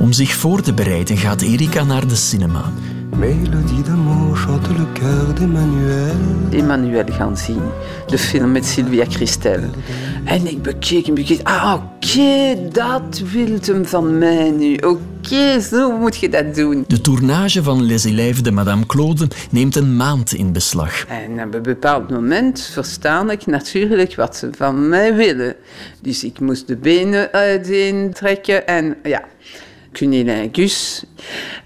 Om 0.00 0.12
zich 0.12 0.32
voor 0.32 0.62
te 0.62 0.74
bereiden 0.74 1.16
gaat 1.16 1.42
Erika 1.42 1.84
naar 1.84 2.08
de 2.08 2.16
cinema. 2.16 2.72
Mélodie 3.18 3.82
d'amour 3.82 4.36
chante 4.36 4.68
le 4.68 4.84
cœur 4.94 5.34
d'Emmanuel. 5.34 6.16
Emmanuel 6.52 7.04
gaan 7.12 7.36
zien, 7.36 7.62
de 8.06 8.18
film 8.18 8.52
met 8.52 8.66
Sylvia 8.66 9.04
Christel. 9.08 9.60
En 10.24 10.46
ik 10.46 10.62
bekeek 10.62 11.06
en 11.06 11.14
bekeek, 11.14 11.40
ah 11.42 11.74
oké, 11.74 11.84
okay, 12.06 12.68
dat 12.72 13.22
wil 13.32 13.58
hem 13.60 13.86
van 13.86 14.18
mij 14.18 14.50
nu. 14.50 14.74
Oké, 14.74 14.86
okay, 14.86 15.60
zo 15.60 15.98
moet 15.98 16.16
je 16.16 16.28
dat 16.28 16.54
doen. 16.54 16.84
De 16.86 17.00
tournage 17.00 17.62
van 17.62 17.82
Les 17.82 18.04
Élèves 18.04 18.42
de 18.42 18.50
Madame 18.50 18.86
Claude 18.86 19.28
neemt 19.50 19.76
een 19.76 19.96
maand 19.96 20.32
in 20.32 20.52
beslag. 20.52 21.04
En 21.06 21.46
op 21.46 21.54
een 21.54 21.62
bepaald 21.62 22.10
moment 22.10 22.70
verstaan 22.72 23.30
ik 23.30 23.46
natuurlijk 23.46 24.14
wat 24.14 24.36
ze 24.36 24.50
van 24.56 24.88
mij 24.88 25.14
willen. 25.14 25.54
Dus 26.00 26.24
ik 26.24 26.40
moest 26.40 26.66
de 26.66 26.76
benen 26.76 27.32
uiteen 27.32 28.12
trekken 28.12 28.66
en 28.66 28.96
ja, 29.02 29.24
cunilingus. 29.92 31.04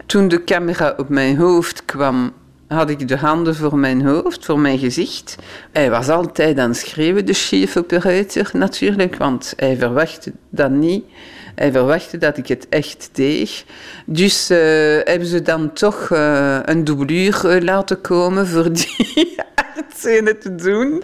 Toen 0.09 0.29
de 0.29 0.45
camera 0.45 0.95
op 0.97 1.09
mijn 1.09 1.37
hoofd 1.37 1.85
kwam, 1.85 2.33
had 2.69 2.91
ik 2.91 3.09
de 3.09 3.17
handen 3.17 3.55
voor 3.55 3.79
mijn 3.79 4.07
hoofd, 4.07 4.45
voor 4.45 4.59
mijn 4.59 4.79
gezicht. 4.79 5.37
Hij 5.73 5.91
was 5.91 6.09
altijd 6.09 6.59
aan 6.59 6.69
het 6.69 6.79
schreeuwen, 6.79 7.27
de 7.27 7.33
chief 7.33 7.77
operator 7.77 8.51
natuurlijk, 8.53 9.17
want 9.17 9.53
hij 9.57 9.77
verwachtte 9.77 10.33
dat 10.51 10.71
niet. 10.71 11.05
Hij 11.55 11.73
verwachtte 11.73 12.19
dat 12.19 12.37
ik 12.37 12.49
het 12.49 12.67
echt 12.69 13.09
deed. 13.13 13.65
Dus 14.07 14.51
uh, 14.51 14.59
hebben 15.05 15.27
ze 15.27 15.43
dan 15.43 15.73
toch 15.73 16.11
uh, 16.11 16.59
een 16.65 16.85
doublure 16.85 17.57
uh, 17.57 17.63
laten 17.63 18.01
komen 18.01 18.47
voor 18.47 18.73
die 18.73 19.37
artscène 19.79 20.39
te 20.39 20.55
doen. 20.55 21.03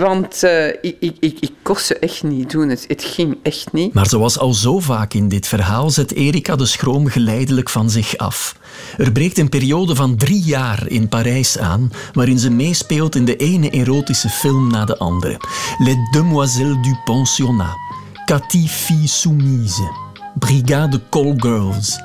Want 0.00 0.42
ik, 0.80 0.96
ik, 1.00 1.16
ik, 1.20 1.36
ik 1.40 1.52
kon 1.62 1.76
ze 1.76 1.98
echt 1.98 2.22
niet 2.22 2.50
doen. 2.50 2.68
Het, 2.68 2.84
het 2.88 3.04
ging 3.04 3.36
echt 3.42 3.72
niet. 3.72 3.94
Maar 3.94 4.06
zoals 4.06 4.38
al 4.38 4.54
zo 4.54 4.78
vaak 4.78 5.14
in 5.14 5.28
dit 5.28 5.48
verhaal 5.48 5.90
zet 5.90 6.12
Erika 6.12 6.56
de 6.56 6.66
schroom 6.66 7.06
geleidelijk 7.06 7.68
van 7.68 7.90
zich 7.90 8.16
af. 8.16 8.56
Er 8.96 9.12
breekt 9.12 9.38
een 9.38 9.48
periode 9.48 9.94
van 9.94 10.16
drie 10.16 10.42
jaar 10.42 10.88
in 10.88 11.08
Parijs 11.08 11.58
aan, 11.58 11.90
waarin 12.12 12.38
ze 12.38 12.50
meespeelt 12.50 13.14
in 13.14 13.24
de 13.24 13.36
ene 13.36 13.70
erotische 13.70 14.28
film 14.28 14.70
na 14.70 14.84
de 14.84 14.98
andere. 14.98 15.40
Les 15.78 15.96
Demoiselles 16.10 16.82
du 16.82 16.96
Pensionnat. 17.04 17.76
Cathy 18.24 18.66
Fille 18.66 19.06
Soumise. 19.06 20.04
Brigade 20.38 21.00
Call 21.10 21.34
Girls. 21.36 22.00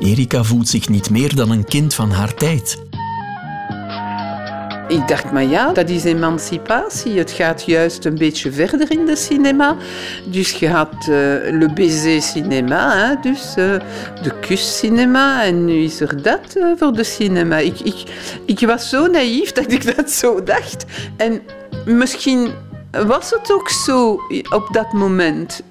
Erika 0.00 0.42
voelt 0.44 0.68
zich 0.68 0.88
niet 0.88 1.10
meer 1.10 1.34
dan 1.34 1.50
een 1.50 1.64
kind 1.64 1.94
van 1.94 2.10
haar 2.10 2.34
tijd. 2.34 2.91
Ik 4.92 5.08
dacht, 5.08 5.32
maar 5.32 5.44
ja, 5.44 5.72
dat 5.72 5.88
is 5.88 6.04
emancipatie. 6.04 7.18
Het 7.18 7.30
gaat 7.30 7.62
juist 7.62 8.04
een 8.04 8.18
beetje 8.18 8.52
verder 8.52 8.90
in 8.90 9.06
de 9.06 9.16
cinema. 9.16 9.76
Dus 10.24 10.50
je 10.50 10.68
had 10.68 10.94
uh, 10.94 11.06
le 11.50 11.70
baiser 11.74 12.22
cinema, 12.22 13.14
dus 13.14 13.54
uh, 13.58 13.74
de 14.22 14.38
kuscinema. 14.40 15.44
En 15.44 15.64
nu 15.64 15.72
is 15.72 16.00
er 16.00 16.22
dat 16.22 16.56
uh, 16.56 16.72
voor 16.76 16.92
de 16.92 17.04
cinema. 17.04 17.56
Ik, 17.56 17.80
ik, 17.80 18.02
ik 18.46 18.60
was 18.60 18.88
zo 18.88 19.06
naïef 19.06 19.52
dat 19.52 19.72
ik 19.72 19.96
dat 19.96 20.10
zo 20.10 20.42
dacht. 20.42 20.84
En 21.16 21.42
misschien 21.86 22.52
was 23.06 23.30
het 23.30 23.52
ook 23.52 23.68
zo 23.68 24.12
op 24.50 24.68
dat 24.72 24.92
moment 24.92 25.62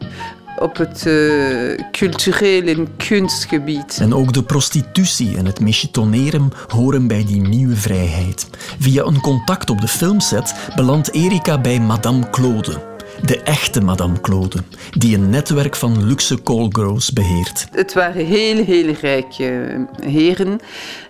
op 0.61 0.77
het 0.77 1.05
uh, 1.05 1.79
cultureel 1.91 2.67
en 2.67 2.95
kunstgebied. 2.97 3.97
En 4.01 4.13
ook 4.13 4.33
de 4.33 4.43
prostitutie 4.43 5.37
en 5.37 5.45
het 5.45 5.59
michitoneren 5.59 6.51
horen 6.67 7.07
bij 7.07 7.25
die 7.25 7.41
nieuwe 7.41 7.75
vrijheid. 7.75 8.47
Via 8.79 9.03
een 9.03 9.21
contact 9.21 9.69
op 9.69 9.81
de 9.81 9.87
filmset 9.87 10.53
belandt 10.75 11.11
Erika 11.11 11.61
bij 11.61 11.79
Madame 11.79 12.29
Claude. 12.29 12.89
De 13.21 13.41
echte 13.41 13.81
Madame 13.81 14.21
Claude, 14.21 14.57
die 14.91 15.15
een 15.15 15.29
netwerk 15.29 15.75
van 15.75 16.05
luxe 16.05 16.43
callgirls 16.43 17.13
beheert. 17.13 17.67
Het 17.71 17.93
waren 17.93 18.25
heel, 18.25 18.63
heel 18.63 18.93
rijke 19.01 19.87
heren. 20.03 20.59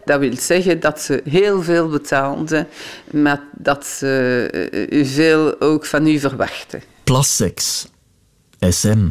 Dat 0.05 0.19
wil 0.19 0.35
zeggen 0.37 0.79
dat 0.79 1.01
ze 1.01 1.21
heel 1.29 1.61
veel 1.61 1.89
betaalden, 1.89 2.67
maar 3.11 3.41
dat 3.57 3.85
ze 3.85 4.47
eh, 4.89 5.05
veel 5.05 5.61
ook 5.61 5.85
van 5.85 6.07
u 6.07 6.19
verwachten. 6.19 6.81
Plasseks, 7.03 7.87
SM, 8.59 9.07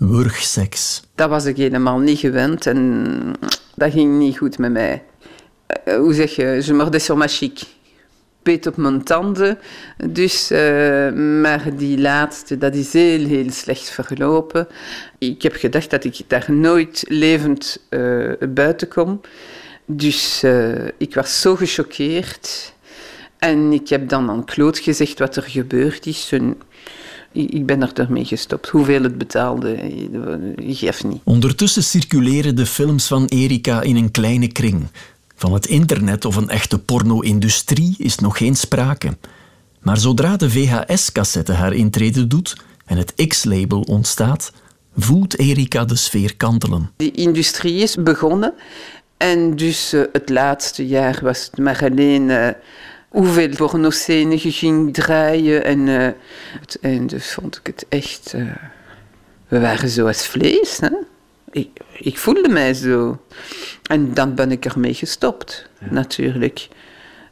wurgseks. 0.00 1.02
Dat 1.14 1.28
was 1.28 1.44
ik 1.44 1.56
helemaal 1.56 1.98
niet 1.98 2.18
gewend 2.18 2.66
en 2.66 3.34
dat 3.74 3.92
ging 3.92 4.18
niet 4.18 4.38
goed 4.38 4.58
met 4.58 4.72
mij. 4.72 5.02
Eh, 5.66 5.96
hoe 5.96 6.14
zeg 6.14 6.36
je, 6.36 6.62
je 6.64 6.72
mordais 6.72 7.04
sur 7.04 7.16
ma 7.16 7.26
chic. 7.26 7.62
Beet 8.42 8.66
op 8.66 8.76
mijn 8.76 9.02
tanden. 9.02 9.58
Dus, 10.10 10.50
uh, 10.50 11.12
maar 11.40 11.76
die 11.76 11.98
laatste, 11.98 12.58
dat 12.58 12.74
is 12.74 12.92
heel, 12.92 13.26
heel 13.26 13.50
slecht 13.50 13.90
verlopen. 13.90 14.66
Ik 15.18 15.42
heb 15.42 15.54
gedacht 15.54 15.90
dat 15.90 16.04
ik 16.04 16.20
daar 16.26 16.52
nooit 16.52 17.04
levend 17.08 17.86
uh, 17.90 18.32
buiten 18.48 18.88
kom. 18.88 19.20
Dus 19.86 20.44
ik 20.98 21.14
was 21.14 21.40
zo 21.40 21.56
gechoqueerd. 21.56 22.74
En 23.38 23.72
ik 23.72 23.88
heb 23.88 24.08
dan 24.08 24.30
aan 24.30 24.44
Claude 24.44 24.82
gezegd 24.82 25.18
wat 25.18 25.36
er 25.36 25.42
gebeurd 25.42 26.06
is. 26.06 26.28
En 26.32 26.60
ik 27.32 27.66
ben 27.66 27.82
er 27.82 27.90
ermee 27.94 28.24
gestopt. 28.24 28.68
Hoeveel 28.68 29.02
het 29.02 29.18
betaalde, 29.18 29.74
ik 30.56 30.78
geef 30.78 31.04
niet. 31.04 31.20
Ondertussen 31.24 31.82
circuleren 31.84 32.56
de 32.56 32.66
films 32.66 33.06
van 33.06 33.24
Erika 33.26 33.82
in 33.82 33.96
een 33.96 34.10
kleine 34.10 34.48
kring. 34.48 34.86
Van 35.36 35.52
het 35.52 35.66
internet 35.66 36.24
of 36.24 36.36
een 36.36 36.48
echte 36.48 36.78
porno-industrie 36.78 37.94
is 37.98 38.18
nog 38.18 38.38
geen 38.38 38.56
sprake. 38.56 39.16
Maar 39.80 39.96
zodra 39.96 40.36
de 40.36 40.50
VHS-cassette 40.50 41.52
haar 41.52 41.72
intrede 41.72 42.26
doet 42.26 42.56
en 42.86 42.96
het 42.96 43.26
X-label 43.28 43.80
ontstaat, 43.80 44.52
voelt 44.96 45.38
Erika 45.38 45.84
de 45.84 45.96
sfeer 45.96 46.36
kantelen. 46.36 46.90
Die 46.96 47.12
industrie 47.12 47.82
is 47.82 47.96
begonnen 47.96 48.54
en 49.16 49.56
dus 49.56 49.94
uh, 49.94 50.02
het 50.12 50.28
laatste 50.28 50.86
jaar 50.86 51.18
was 51.22 51.44
het 51.44 51.58
maar 51.58 51.80
alleen 51.90 52.28
uh, 52.28 52.48
hoeveel 53.10 53.48
pornoscènes 53.48 54.42
ging 54.58 54.94
draaien. 54.94 55.64
En 55.64 55.86
uh, 55.86 56.08
het 56.60 56.78
einde 56.80 57.20
vond 57.20 57.56
ik 57.56 57.66
het 57.66 57.86
echt... 57.88 58.34
we 59.48 59.60
waren 59.60 59.88
zoals 59.88 60.26
vlees, 60.26 60.78
hè? 60.78 60.90
Ik, 61.50 61.68
ik, 61.98 62.18
voelde 62.18 62.48
mij 62.48 62.74
zo. 62.74 63.24
En 63.82 64.14
dan 64.14 64.34
ben 64.34 64.50
ik 64.50 64.64
ermee 64.64 64.94
gestopt, 64.94 65.68
ja. 65.80 65.86
natuurlijk. 65.90 66.68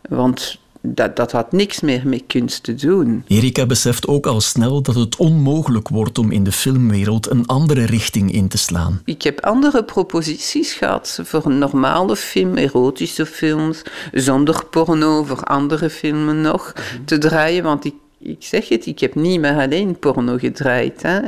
Want 0.08 0.58
dat, 0.80 1.16
dat 1.16 1.32
had 1.32 1.52
niks 1.52 1.80
meer 1.80 2.02
met 2.04 2.22
kunst 2.26 2.62
te 2.62 2.74
doen. 2.74 3.24
Erika 3.26 3.66
beseft 3.66 4.06
ook 4.06 4.26
al 4.26 4.40
snel 4.40 4.82
dat 4.82 4.94
het 4.94 5.16
onmogelijk 5.16 5.88
wordt 5.88 6.18
om 6.18 6.32
in 6.32 6.44
de 6.44 6.52
filmwereld 6.52 7.30
een 7.30 7.46
andere 7.46 7.84
richting 7.84 8.32
in 8.32 8.48
te 8.48 8.58
slaan. 8.58 9.00
Ik 9.04 9.22
heb 9.22 9.40
andere 9.40 9.84
proposities 9.84 10.72
gehad 10.72 11.20
voor 11.22 11.46
een 11.46 11.58
normale 11.58 12.16
film, 12.16 12.56
erotische 12.56 13.26
films, 13.26 13.82
zonder 14.12 14.64
porno, 14.70 15.24
voor 15.24 15.42
andere 15.42 15.90
filmen 15.90 16.40
nog 16.40 16.72
mm-hmm. 16.76 17.04
te 17.04 17.18
draaien, 17.18 17.62
want 17.62 17.84
ik 17.84 17.94
ik 18.20 18.44
zeg 18.44 18.68
het, 18.68 18.86
ik 18.86 18.98
heb 18.98 19.14
niet 19.14 19.40
meer 19.40 19.56
alleen 19.56 19.98
porno 19.98 20.38
gedraaid. 20.38 21.02
Hè. 21.02 21.20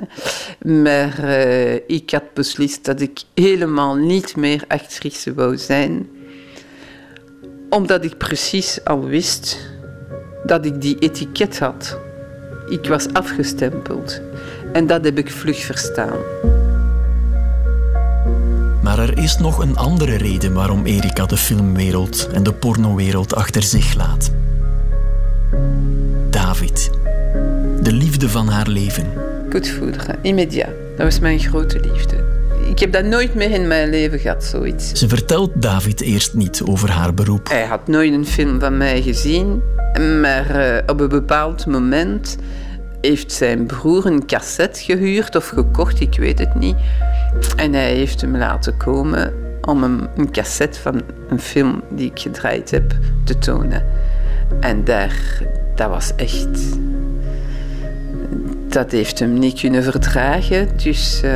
Maar 0.83 1.25
uh, 1.25 1.75
ik 1.75 2.11
had 2.11 2.35
beslist 2.35 2.85
dat 2.85 3.01
ik 3.01 3.23
helemaal 3.35 3.95
niet 3.95 4.37
meer 4.37 4.65
actrice 4.69 5.35
wou 5.35 5.59
zijn. 5.59 6.09
Omdat 7.71 8.05
ik 8.05 8.17
precies 8.17 8.85
al 8.85 9.05
wist 9.05 9.59
dat 10.45 10.65
ik 10.65 10.81
die 10.81 10.99
etiket 10.99 11.59
had. 11.59 11.99
Ik 12.69 12.87
was 12.89 13.13
afgestempeld. 13.13 14.21
En 14.73 14.87
dat 14.87 15.05
heb 15.05 15.19
ik 15.19 15.31
vlug 15.31 15.59
verstaan. 15.59 16.19
Maar 18.83 18.99
er 18.99 19.19
is 19.19 19.37
nog 19.37 19.59
een 19.59 19.77
andere 19.77 20.17
reden 20.17 20.53
waarom 20.53 20.85
Erika 20.85 21.27
de 21.27 21.37
filmwereld 21.37 22.29
en 22.33 22.43
de 22.43 22.53
pornowereld 22.53 23.35
achter 23.35 23.63
zich 23.63 23.95
laat. 23.95 24.31
David. 26.31 26.91
De 27.83 27.93
liefde 27.93 28.29
van 28.29 28.49
haar 28.49 28.69
leven. 28.69 29.07
Goed 29.51 29.69
voederen, 29.69 30.19
immédiat. 30.23 30.71
Dat 30.97 31.07
was 31.07 31.19
mijn 31.19 31.39
grote 31.39 31.81
liefde. 31.81 32.40
Ik 32.71 32.79
heb 32.79 32.93
dat 32.93 33.05
nooit 33.05 33.35
meer 33.35 33.51
in 33.51 33.67
mijn 33.67 33.91
leven 33.91 34.19
gehad, 34.19 34.45
zoiets. 34.45 34.93
Ze 34.93 35.09
vertelt 35.09 35.63
David 35.63 36.01
eerst 36.01 36.35
niet 36.35 36.63
over 36.65 36.91
haar 36.91 37.15
beroep. 37.15 37.49
Hij 37.49 37.65
had 37.65 37.89
nooit 37.89 38.13
een 38.13 38.27
film 38.27 38.61
van 38.61 38.77
mij 38.77 39.03
gezien, 39.03 39.63
maar 40.21 40.57
uh, 40.57 40.77
op 40.87 41.01
een 41.01 41.09
bepaald 41.09 41.67
moment 41.67 42.37
heeft 43.01 43.33
zijn 43.33 43.67
broer 43.67 44.07
een 44.07 44.27
cassette 44.27 44.83
gehuurd 44.83 45.37
of 45.37 45.49
gekocht, 45.49 46.01
ik 46.01 46.17
weet 46.19 46.39
het 46.39 46.55
niet. 46.55 46.77
En 47.57 47.73
hij 47.73 47.95
heeft 47.95 48.21
hem 48.21 48.37
laten 48.37 48.77
komen 48.77 49.33
om 49.61 49.83
hem 49.83 50.09
een 50.17 50.33
cassette 50.33 50.81
van 50.81 51.03
een 51.29 51.41
film 51.41 51.83
die 51.91 52.11
ik 52.11 52.19
gedraaid 52.19 52.71
heb 52.71 52.93
te 53.25 53.39
tonen. 53.39 53.85
En 54.61 54.85
daar, 54.85 55.43
dat 55.75 55.89
was 55.89 56.13
echt. 56.17 56.79
Dat 58.69 58.91
heeft 58.91 59.19
hem 59.19 59.39
niet 59.39 59.61
kunnen 59.61 59.83
verdragen. 59.83 60.69
Dus 60.83 61.21
uh, 61.25 61.31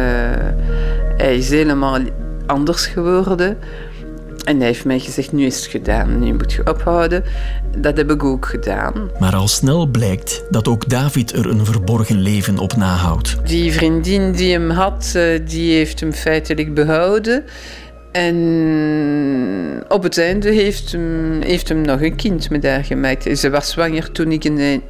hij 1.17 1.37
is 1.37 1.51
helemaal 1.51 1.99
anders 2.47 2.87
geworden. 2.87 3.59
En 4.45 4.57
hij 4.57 4.67
heeft 4.67 4.85
mij 4.85 4.99
gezegd: 4.99 5.33
Nu 5.33 5.45
is 5.45 5.57
het 5.57 5.71
gedaan, 5.71 6.19
nu 6.19 6.33
moet 6.33 6.53
je 6.53 6.67
ophouden. 6.67 7.25
Dat 7.79 7.97
heb 7.97 8.11
ik 8.11 8.25
ook 8.25 8.47
gedaan. 8.47 9.11
Maar 9.19 9.35
al 9.35 9.49
snel 9.49 9.87
blijkt 9.87 10.45
dat 10.51 10.69
ook 10.69 10.89
David 10.89 11.33
er 11.33 11.47
een 11.47 11.65
verborgen 11.65 12.21
leven 12.21 12.59
op 12.59 12.77
nahoudt. 12.77 13.37
Die 13.45 13.73
vriendin 13.73 14.33
die 14.33 14.53
hem 14.53 14.71
had, 14.71 15.13
eh, 15.15 15.23
die 15.47 15.75
heeft 15.75 16.01
hem 16.01 16.13
feitelijk 16.13 16.75
behouden. 16.75 17.45
En 18.13 19.85
op 19.89 20.03
het 20.03 20.19
einde 20.19 20.51
heeft 20.51 20.93
hem, 20.93 21.43
heeft 21.43 21.69
hem 21.69 21.81
nog 21.81 22.01
een 22.01 22.17
kind 22.17 22.51
met 22.51 22.65
haar 22.65 22.85
gemaakt. 22.85 23.39
Ze 23.39 23.51
was 23.51 23.71
zwanger 23.71 24.13
toen 24.13 24.33
ik 24.33 24.45
een 24.45 24.83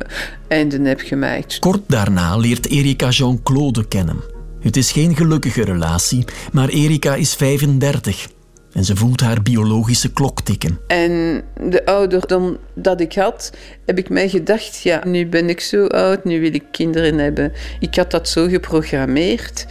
einde 0.49 0.89
heb 0.89 1.01
gemaakt. 1.01 1.59
Kort 1.59 1.81
daarna 1.87 2.37
leert 2.37 2.69
Erika 2.69 3.09
Jean-Claude 3.09 3.85
kennen. 3.89 4.34
Het 4.65 4.77
is 4.77 4.93
geen 4.93 5.17
gelukkige 5.17 5.65
relatie, 5.65 6.25
maar 6.53 6.69
Erika 6.69 7.15
is 7.15 7.35
35 7.35 8.29
en 8.73 8.85
ze 8.85 8.97
voelt 8.97 9.21
haar 9.21 9.43
biologische 9.43 10.13
klok 10.13 10.41
tikken. 10.41 10.79
En 10.87 11.43
de 11.69 11.87
ouderdom 11.87 12.57
dat 12.75 13.01
ik 13.01 13.15
had, 13.15 13.53
heb 13.87 13.99
ik 13.99 14.09
mij 14.09 14.29
gedacht, 14.29 14.83
ja, 14.83 15.03
nu 15.07 15.27
ben 15.27 15.49
ik 15.49 15.61
zo 15.61 15.87
oud, 15.87 16.25
nu 16.25 16.41
wil 16.41 16.55
ik 16.55 16.65
kinderen 16.71 17.19
hebben. 17.19 17.53
Ik 17.81 17.95
had 17.95 18.11
dat 18.11 18.29
zo 18.29 18.49
geprogrammeerd. 18.49 19.67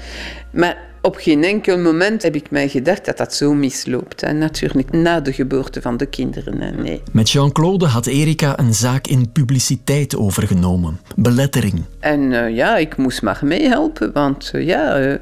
Maar 0.52 0.78
op 1.04 1.16
geen 1.16 1.44
enkel 1.44 1.78
moment 1.78 2.22
heb 2.24 2.36
ik 2.36 2.52
mij 2.52 2.70
gedacht 2.70 3.06
dat 3.06 3.18
dat 3.18 3.34
zo 3.34 3.54
misloopt. 3.54 4.24
En 4.24 4.38
natuurlijk 4.38 4.92
na 4.92 5.20
de 5.20 5.34
geboorte 5.34 5.82
van 5.82 5.98
de 5.98 6.06
kinderen. 6.06 6.82
Nee. 6.84 7.02
Met 7.12 7.30
Jean-Claude 7.30 7.86
had 7.86 8.06
Erika 8.06 8.60
een 8.60 8.74
zaak 8.74 9.08
in 9.08 9.32
publiciteit 9.32 10.16
overgenomen. 10.16 11.00
Belettering. 11.16 11.84
En 12.00 12.20
uh, 12.32 12.56
ja, 12.56 12.78
ik 12.78 12.98
moest 12.98 13.22
maar 13.22 13.40
meehelpen, 13.44 14.12
want 14.14 14.52
uh, 14.56 14.66
ja... 14.66 15.00
Uh, 15.00 15.14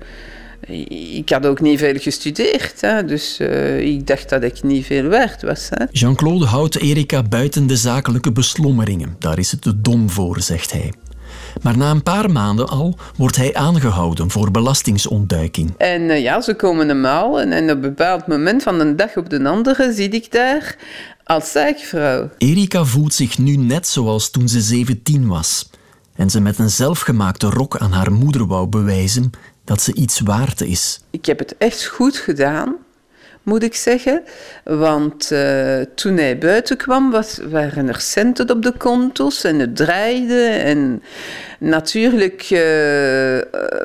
ik 1.15 1.29
had 1.29 1.45
ook 1.45 1.61
niet 1.61 1.79
veel 1.79 1.97
gestudeerd, 1.97 2.81
hè, 2.81 3.05
dus 3.05 3.39
ik 3.79 4.07
dacht 4.07 4.29
dat 4.29 4.43
ik 4.43 4.63
niet 4.63 4.85
veel 4.85 5.03
waard 5.03 5.41
was. 5.41 5.69
Jean-Claude 5.91 6.45
houdt 6.45 6.77
Erika 6.77 7.23
buiten 7.23 7.67
de 7.67 7.75
zakelijke 7.75 8.31
beslommeringen. 8.31 9.15
Daar 9.19 9.39
is 9.39 9.51
het 9.51 9.61
te 9.61 9.81
dom 9.81 10.09
voor, 10.09 10.41
zegt 10.41 10.71
hij. 10.71 10.93
Maar 11.61 11.77
na 11.77 11.91
een 11.91 12.03
paar 12.03 12.31
maanden 12.31 12.67
al 12.67 12.97
wordt 13.17 13.35
hij 13.35 13.53
aangehouden 13.53 14.29
voor 14.29 14.51
belastingsontduiking. 14.51 15.73
En 15.77 16.01
uh, 16.01 16.21
ja, 16.21 16.41
ze 16.41 16.55
komen 16.55 16.87
hem 16.87 17.03
halen 17.03 17.51
en 17.51 17.63
op 17.63 17.69
een 17.69 17.81
bepaald 17.81 18.27
moment 18.27 18.63
van 18.63 18.79
een 18.79 18.95
dag 18.95 19.17
op 19.17 19.29
de 19.29 19.43
andere 19.43 19.93
zie 19.93 20.09
ik 20.09 20.31
daar 20.31 20.75
als 21.23 21.51
zaakvrouw. 21.51 22.29
Erika 22.37 22.83
voelt 22.83 23.13
zich 23.13 23.37
nu 23.37 23.55
net 23.55 23.87
zoals 23.87 24.29
toen 24.29 24.47
ze 24.47 24.61
17 24.61 25.27
was. 25.27 25.69
En 26.15 26.29
ze 26.29 26.41
met 26.41 26.59
een 26.59 26.69
zelfgemaakte 26.69 27.49
rok 27.49 27.77
aan 27.77 27.91
haar 27.91 28.11
moeder 28.11 28.47
wou 28.47 28.67
bewijzen 28.67 29.31
dat 29.63 29.81
ze 29.81 29.93
iets 29.93 30.19
waard 30.19 30.61
is. 30.61 31.01
Ik 31.09 31.25
heb 31.25 31.39
het 31.39 31.55
echt 31.57 31.85
goed 31.85 32.17
gedaan 32.17 32.75
moet 33.43 33.63
ik 33.63 33.75
zeggen. 33.75 34.23
Want 34.63 35.32
uh, 35.32 35.82
toen 35.95 36.17
hij 36.17 36.38
buiten 36.38 36.77
kwam, 36.77 37.12
was, 37.12 37.39
waren 37.49 37.88
er 37.88 37.99
centen 37.99 38.49
op 38.49 38.63
de 38.63 38.71
konto's 38.71 39.43
en 39.43 39.60
het 39.60 39.75
draaide. 39.75 40.45
En 40.45 41.04
natuurlijk, 41.60 42.49
uh, 42.49 43.38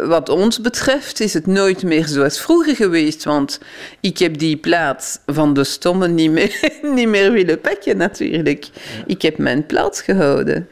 wat 0.08 0.28
ons 0.28 0.60
betreft, 0.60 1.20
is 1.20 1.34
het 1.34 1.46
nooit 1.46 1.82
meer 1.82 2.06
zoals 2.06 2.40
vroeger 2.40 2.76
geweest. 2.76 3.24
Want 3.24 3.60
ik 4.00 4.18
heb 4.18 4.38
die 4.38 4.56
plaats 4.56 5.18
van 5.26 5.54
de 5.54 5.64
stomme 5.64 6.08
niet 6.08 6.30
meer, 6.30 6.70
niet 6.94 7.08
meer 7.08 7.32
willen 7.32 7.60
pakken, 7.60 7.96
natuurlijk. 7.96 8.68
Ik 9.06 9.22
heb 9.22 9.38
mijn 9.38 9.66
plaats 9.66 10.02
gehouden 10.02 10.68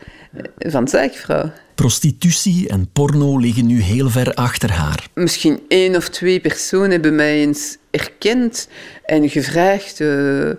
van 0.59 0.89
zaakvrouw. 0.89 1.51
Prostitutie 1.75 2.69
en 2.69 2.89
porno 2.93 3.39
liggen 3.39 3.67
nu 3.67 3.81
heel 3.81 4.11
ver 4.11 4.35
achter 4.35 4.73
haar. 4.73 5.09
Misschien 5.15 5.61
één 5.69 5.97
of 5.97 6.09
twee 6.09 6.41
personen 6.41 6.91
hebben 6.91 7.15
mij 7.15 7.41
eens 7.41 7.77
erkend 7.91 8.69
en 9.05 9.29
gevraagd: 9.29 10.01
uh, 10.01 10.51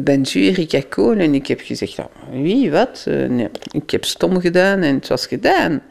Bent 0.00 0.34
u 0.34 0.40
Erika 0.40 0.82
Kool? 0.88 1.16
En 1.16 1.34
ik 1.34 1.46
heb 1.46 1.60
gezegd: 1.64 1.96
Wie, 2.32 2.70
wat? 2.70 3.04
Uh, 3.08 3.28
nee, 3.28 3.48
ik 3.70 3.90
heb 3.90 4.04
stom 4.04 4.40
gedaan 4.40 4.82
en 4.82 4.94
het 4.94 5.08
was 5.08 5.26
gedaan. 5.26 5.82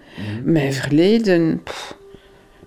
Mijn 0.43 0.73
verleden, 0.73 1.61
pff, 1.63 1.95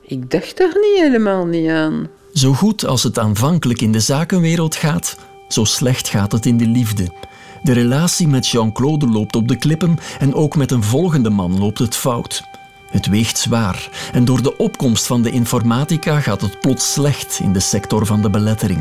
ik 0.03 0.31
dacht 0.31 0.61
er 0.61 0.67
niet 0.67 1.01
helemaal 1.01 1.47
niet 1.47 1.69
aan. 1.69 2.09
Zo 2.33 2.53
goed 2.53 2.87
als 2.87 3.03
het 3.03 3.19
aanvankelijk 3.19 3.81
in 3.81 3.93
de 3.93 4.01
zakenwereld 4.01 4.77
gaat, 4.77 5.19
zo 5.49 5.65
slecht 5.65 6.09
gaat 6.09 6.33
het 6.33 6.47
in 6.47 6.57
de 6.57 6.67
liefde. 6.67 7.09
De 7.63 7.73
relatie 7.73 8.29
met 8.29 8.49
Jean-Claude 8.49 9.07
loopt 9.07 9.37
op 9.37 9.49
de 9.49 9.57
klippen 9.57 9.99
en 10.19 10.35
ook 10.35 10.57
met 10.57 10.71
een 10.71 10.83
volgende 10.83 11.31
man 11.31 11.59
loopt 11.59 11.79
het 11.79 11.97
fout. 11.97 12.43
Het 12.91 13.07
weegt 13.07 13.39
zwaar 13.39 13.89
en 14.13 14.25
door 14.25 14.43
de 14.43 14.57
opkomst 14.57 15.07
van 15.07 15.23
de 15.23 15.31
informatica 15.31 16.21
gaat 16.21 16.41
het 16.41 16.61
plots 16.61 16.93
slecht 16.93 17.39
in 17.43 17.53
de 17.53 17.61
sector 17.61 18.07
van 18.07 18.23
de 18.23 18.31
belettering. 18.31 18.81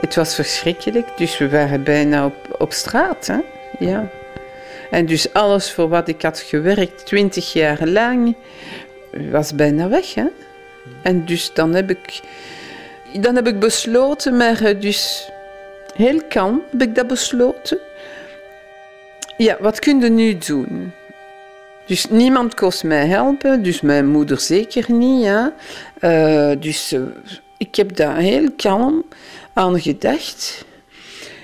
Het 0.00 0.14
was 0.14 0.34
verschrikkelijk, 0.34 1.08
dus 1.16 1.38
we 1.38 1.48
waren 1.48 1.84
bijna 1.84 2.24
op, 2.24 2.56
op 2.58 2.72
straat. 2.72 3.26
Hè? 3.26 3.38
Ja. 3.78 4.10
En 4.90 5.06
dus 5.06 5.32
alles 5.32 5.72
voor 5.72 5.88
wat 5.88 6.08
ik 6.08 6.22
had 6.22 6.38
gewerkt, 6.38 7.06
twintig 7.06 7.52
jaar 7.52 7.88
lang, 7.88 8.36
was 9.30 9.54
bijna 9.54 9.88
weg. 9.88 10.14
Hè? 10.14 10.24
En 11.02 11.24
dus 11.24 11.50
dan 11.54 11.74
heb 11.74 11.90
ik, 11.90 12.20
dan 13.20 13.34
heb 13.34 13.46
ik 13.46 13.58
besloten, 13.58 14.36
maar 14.36 14.62
eh, 14.62 14.80
dus 14.80 15.30
heel 15.94 16.20
kalm 16.28 16.62
heb 16.70 16.82
ik 16.82 16.94
dat 16.94 17.06
besloten. 17.06 17.78
Ja, 19.36 19.56
wat 19.60 19.78
kun 19.78 20.00
je 20.00 20.08
nu 20.08 20.38
doen? 20.38 20.92
Dus 21.86 22.10
niemand 22.10 22.54
kost 22.54 22.84
mij 22.84 23.06
helpen, 23.06 23.62
dus 23.62 23.80
mijn 23.80 24.06
moeder 24.06 24.40
zeker 24.40 24.92
niet. 24.92 25.24
Ja. 25.24 25.52
Uh, 26.00 26.50
dus 26.60 26.92
uh, 26.92 27.00
ik 27.58 27.74
heb 27.74 27.96
daar 27.96 28.16
heel 28.16 28.48
kalm 28.56 29.04
aan 29.52 29.80
gedacht. 29.80 30.64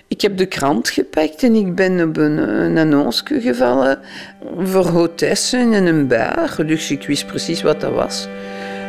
Ik 0.08 0.20
heb 0.20 0.36
de 0.36 0.46
krant 0.46 0.88
gepakt 0.88 1.42
en 1.42 1.54
ik 1.54 1.74
ben 1.74 2.08
op 2.08 2.16
een, 2.16 2.38
een 2.38 2.78
annonce 2.78 3.40
gevallen 3.40 3.98
voor 4.58 4.86
hotessen 4.86 5.72
en 5.72 5.86
een 5.86 6.06
bar. 6.06 6.66
Dus 6.66 6.90
ik 6.90 7.06
wist 7.06 7.26
precies 7.26 7.62
wat 7.62 7.80
dat 7.80 7.92
was. 7.92 8.28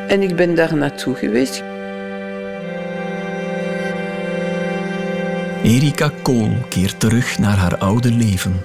En 0.08 0.21
ik 0.21 0.36
ben 0.36 0.56
daar 0.56 0.76
naartoe 0.76 1.15
geweest. 1.15 1.63
Erika 5.63 6.12
Kool 6.21 6.50
keert 6.69 7.00
terug 7.00 7.39
naar 7.39 7.58
haar 7.58 7.78
oude 7.78 8.12
leven. 8.12 8.62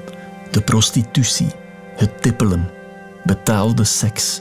De 0.50 0.62
prostitutie, 0.62 1.46
het 1.96 2.22
tippelen, 2.22 2.70
betaalde 3.24 3.84
seks. 3.84 4.40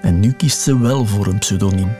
En 0.00 0.20
nu 0.20 0.32
kiest 0.32 0.60
ze 0.60 0.80
wel 0.80 1.06
voor 1.06 1.26
een 1.26 1.38
pseudoniem. 1.38 1.96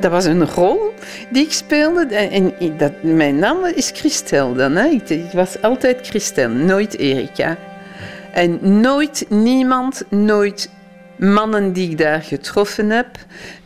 Dat 0.00 0.10
was 0.10 0.24
een 0.24 0.46
rol 0.46 0.94
die 1.30 1.44
ik 1.44 1.52
speelde. 1.52 2.14
En 2.16 2.54
dat, 2.78 2.92
mijn 3.02 3.38
naam 3.38 3.64
is 3.64 3.90
Christel 3.94 4.54
dan. 4.54 4.76
Hè. 4.76 4.86
Ik 4.86 5.32
was 5.32 5.62
altijd 5.62 6.06
Christel, 6.06 6.48
nooit 6.48 6.98
Erika. 6.98 7.56
En 8.32 8.80
nooit 8.80 9.26
niemand, 9.28 10.04
nooit 10.10 10.70
mannen 11.18 11.72
die 11.72 11.90
ik 11.90 11.98
daar 11.98 12.22
getroffen 12.22 12.90
heb, 12.90 13.08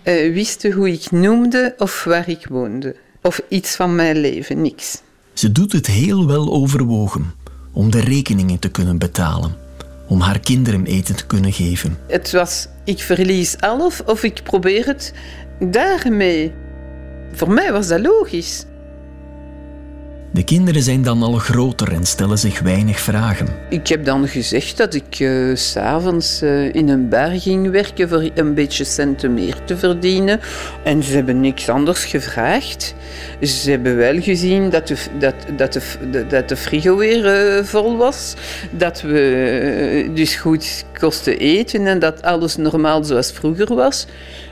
uh, 0.05 0.35
wisten 0.35 0.72
hoe 0.72 0.92
ik 0.92 1.11
noemde 1.11 1.74
of 1.77 2.05
waar 2.05 2.29
ik 2.29 2.46
woonde. 2.48 2.96
Of 3.22 3.40
iets 3.48 3.77
van 3.77 3.94
mijn 3.94 4.16
leven, 4.16 4.62
niks. 4.62 5.03
Ze 5.38 5.53
doet 5.53 5.72
het 5.72 5.87
heel 5.87 6.27
wel 6.27 6.53
overwogen 6.53 7.35
om 7.72 7.90
de 7.90 8.01
rekeningen 8.01 8.59
te 8.59 8.68
kunnen 8.68 8.98
betalen, 8.98 9.55
om 10.07 10.20
haar 10.20 10.38
kinderen 10.38 10.87
eten 10.87 11.16
te 11.16 11.27
kunnen 11.27 11.53
geven. 11.53 11.98
Het 12.09 12.33
was, 12.33 12.68
ik 12.85 12.98
verlies 12.98 13.61
alles 13.61 14.05
of 14.05 14.22
ik 14.22 14.42
probeer 14.42 14.87
het 14.87 15.14
daarmee. 15.59 16.53
Voor 17.33 17.51
mij 17.51 17.72
was 17.72 17.88
dat 17.88 18.01
logisch. 18.01 18.64
De 20.31 20.45
kinderen 20.45 20.83
zijn 20.83 21.03
dan 21.03 21.23
al 21.23 21.33
groter 21.33 21.93
en 21.93 22.07
stellen 22.07 22.38
zich 22.38 22.61
weinig 22.61 23.01
vragen. 23.01 23.47
Ik 23.69 23.87
heb 23.87 24.05
dan 24.05 24.29
gezegd 24.29 24.77
dat 24.77 24.95
ik 24.95 25.19
uh, 25.19 25.57
s'avonds 25.57 26.43
uh, 26.43 26.75
in 26.75 26.88
een 26.88 27.09
bar 27.09 27.31
ging 27.31 27.71
werken 27.71 28.09
voor 28.09 28.31
een 28.35 28.55
beetje 28.55 28.85
centen 28.85 29.35
meer 29.35 29.57
te 29.64 29.77
verdienen. 29.77 30.41
En 30.85 31.03
ze 31.03 31.14
hebben 31.14 31.41
niks 31.41 31.69
anders 31.69 32.05
gevraagd. 32.05 32.95
Ze 33.41 33.71
hebben 33.71 33.97
wel 33.97 34.21
gezien 34.21 34.71
dat 34.71 34.88
de, 34.88 34.97
dat, 35.19 35.35
dat 35.57 35.73
de, 36.11 36.27
dat 36.27 36.49
de 36.49 36.57
frigo 36.57 36.97
weer 36.97 37.57
uh, 37.59 37.64
vol 37.64 37.97
was. 37.97 38.35
Dat 38.71 39.01
we 39.01 40.11
dus 40.14 40.37
goed 40.37 40.85
kosten 40.99 41.39
eten 41.39 41.87
en 41.87 41.99
dat 41.99 42.23
alles 42.23 42.57
normaal 42.57 43.05
zoals 43.05 43.33
vroeger 43.33 43.75
was. 43.75 44.07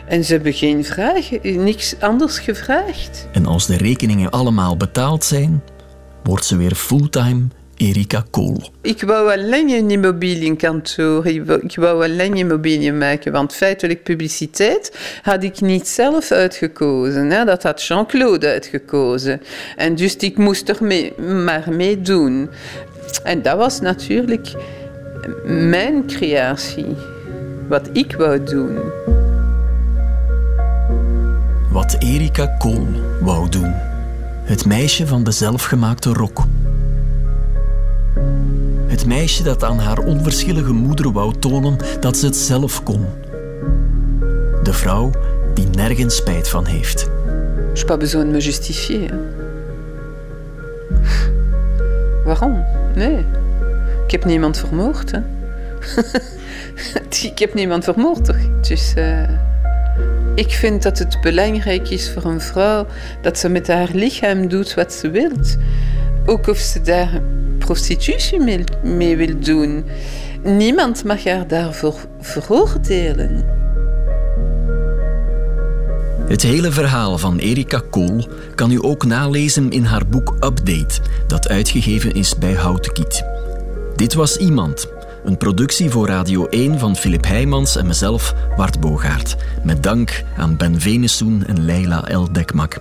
En 0.06 0.24
ze 0.24 0.32
hebben 0.32 0.52
geen 0.52 0.84
vragen, 0.84 1.64
niks 1.64 1.94
anders 2.00 2.38
gevraagd. 2.38 3.28
En 3.32 3.46
als 3.46 3.66
de 3.66 3.76
rekeningen 3.76 4.30
allemaal 4.30 4.76
betaald 4.76 5.24
zijn, 5.24 5.62
wordt 6.22 6.44
ze 6.44 6.56
weer 6.56 6.74
fulltime 6.74 7.48
Erika 7.76 8.24
Kool. 8.30 8.70
Ik 8.82 9.02
wou 9.02 9.32
alleen 9.38 9.70
een 9.70 9.90
immobilienkantoor. 9.90 11.26
Ik 11.26 11.76
wou 11.76 12.04
alleen 12.04 12.34
immobiliën 12.34 12.98
maken, 12.98 13.32
want 13.32 13.54
feitelijk 13.54 14.02
publiciteit 14.02 14.98
had 15.22 15.42
ik 15.42 15.60
niet 15.60 15.88
zelf 15.88 16.30
uitgekozen. 16.30 17.30
Hè? 17.30 17.44
Dat 17.44 17.62
had 17.62 17.82
Jean-Claude 17.82 18.46
uitgekozen. 18.46 19.42
En 19.76 19.94
dus 19.94 20.16
ik 20.16 20.36
moest 20.38 20.68
er 20.68 20.76
mee, 20.80 21.20
maar 21.20 21.64
mee 21.70 22.00
doen. 22.00 22.50
En 23.24 23.42
dat 23.42 23.56
was 23.56 23.80
natuurlijk 23.80 24.54
mijn 25.70 26.06
creatie. 26.06 26.96
Wat 27.68 27.88
ik 27.92 28.16
wou 28.16 28.42
doen 28.44 28.78
wat 31.76 31.96
Erika 31.98 32.46
Kool 32.46 32.86
wou 33.20 33.48
doen. 33.48 33.72
Het 34.44 34.66
meisje 34.66 35.06
van 35.06 35.24
de 35.24 35.30
zelfgemaakte 35.30 36.12
rok. 36.12 36.42
Het 38.86 39.06
meisje 39.06 39.42
dat 39.42 39.64
aan 39.64 39.78
haar 39.78 39.98
onverschillige 39.98 40.72
moeder 40.72 41.12
wou 41.12 41.34
tonen 41.38 41.76
dat 42.00 42.16
ze 42.16 42.26
het 42.26 42.36
zelf 42.36 42.82
kon. 42.82 43.06
De 44.62 44.72
vrouw 44.72 45.10
die 45.54 45.66
nergens 45.66 46.16
spijt 46.16 46.48
van 46.48 46.66
heeft. 46.66 47.10
Je 47.74 47.84
pas 47.86 47.96
besoin 47.96 48.26
de 48.26 48.32
me 48.32 48.38
justifier. 48.38 49.18
Waarom? 52.24 52.64
Nee. 52.94 53.24
Ik 54.06 54.12
heb 54.12 54.24
niemand 54.24 54.58
vermoord. 54.58 55.10
Hè? 55.10 55.18
ik 57.30 57.38
heb 57.38 57.54
niemand 57.54 57.84
vermoord, 57.84 58.24
toch? 58.24 58.60
Dus... 58.60 58.94
Uh... 58.98 59.28
Ik 60.34 60.50
vind 60.50 60.82
dat 60.82 60.98
het 60.98 61.18
belangrijk 61.20 61.90
is 61.90 62.10
voor 62.10 62.24
een 62.24 62.40
vrouw 62.40 62.86
dat 63.22 63.38
ze 63.38 63.48
met 63.48 63.66
haar 63.66 63.88
lichaam 63.92 64.48
doet 64.48 64.74
wat 64.74 64.92
ze 64.92 65.10
wil. 65.10 65.30
Ook 66.26 66.46
of 66.46 66.58
ze 66.58 66.80
daar 66.80 67.20
prostitutie 67.58 68.66
mee 68.82 69.16
wil 69.16 69.38
doen. 69.40 69.84
Niemand 70.42 71.04
mag 71.04 71.24
haar 71.24 71.46
daarvoor 71.48 71.94
veroordelen. 72.20 73.44
Het 76.28 76.42
hele 76.42 76.70
verhaal 76.70 77.18
van 77.18 77.38
Erika 77.38 77.82
Kool 77.90 78.28
kan 78.54 78.70
u 78.70 78.78
ook 78.80 79.04
nalezen 79.04 79.70
in 79.70 79.84
haar 79.84 80.06
boek 80.06 80.34
Update, 80.40 81.00
dat 81.26 81.48
uitgegeven 81.48 82.14
is 82.14 82.38
bij 82.38 82.52
Houtenkiet. 82.52 83.35
Dit 83.96 84.14
was 84.14 84.36
Iemand, 84.36 84.86
een 85.24 85.36
productie 85.36 85.90
voor 85.90 86.06
Radio 86.06 86.46
1 86.46 86.78
van 86.78 86.96
Filip 86.96 87.24
Heijmans 87.24 87.76
en 87.76 87.86
mezelf, 87.86 88.34
Wart 88.56 88.80
Bogaert. 88.80 89.36
Met 89.64 89.82
dank 89.82 90.24
aan 90.36 90.56
Ben 90.56 90.80
Venesoen 90.80 91.44
en 91.46 91.64
Leila 91.64 92.04
El 92.08 92.32
Dekmak. 92.32 92.78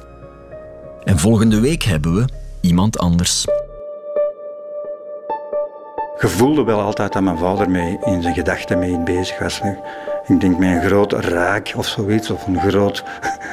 En 1.04 1.20
volgende 1.20 1.60
week 1.60 1.84
hebben 1.84 2.16
we 2.16 2.26
iemand 2.62 3.00
anders. 3.00 3.46
Je 6.20 6.28
voelde 6.28 6.64
wel 6.64 6.80
altijd 6.80 7.14
dat 7.14 7.22
mijn 7.22 7.38
vader 7.38 7.70
mee 7.70 7.98
in 8.04 8.22
zijn 8.22 8.34
gedachten 8.34 8.80
mee 8.80 9.00
bezig 9.04 9.40
was. 9.40 9.62
Ik 10.28 10.40
denk 10.40 10.58
met 10.58 10.70
een 10.70 10.84
groot 10.84 11.14
raak 11.14 11.74
of 11.76 11.88
zoiets, 11.88 12.30
of 12.30 12.48
een, 12.48 12.60
groot, 12.60 13.04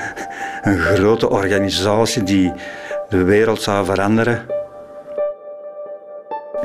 een 0.62 0.78
grote 0.78 1.30
organisatie 1.30 2.22
die 2.22 2.52
de 3.08 3.22
wereld 3.22 3.62
zou 3.62 3.84
veranderen. 3.84 4.61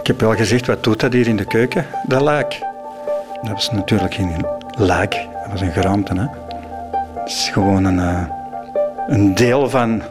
Ik 0.08 0.14
heb 0.14 0.22
wel 0.22 0.36
gezegd, 0.36 0.68
wat 0.68 0.84
doet 0.84 1.00
dat 1.00 1.14
hier 1.14 1.28
in 1.28 1.36
de 1.36 1.46
keuken? 1.46 1.86
Dat 2.06 2.22
laak. 2.22 2.60
Dat 3.42 3.52
was 3.52 3.72
natuurlijk 3.72 4.14
geen 4.14 4.46
laak, 4.78 5.12
dat 5.12 5.52
was 5.52 5.62
een 5.62 5.72
geraamte. 5.72 6.14
Hè? 6.14 6.26
Het 7.20 7.30
is 7.30 7.50
gewoon 7.54 7.86
een, 7.86 7.98
uh, 7.98 8.24
een 9.08 9.36
deel 9.36 9.70
van 9.70 10.02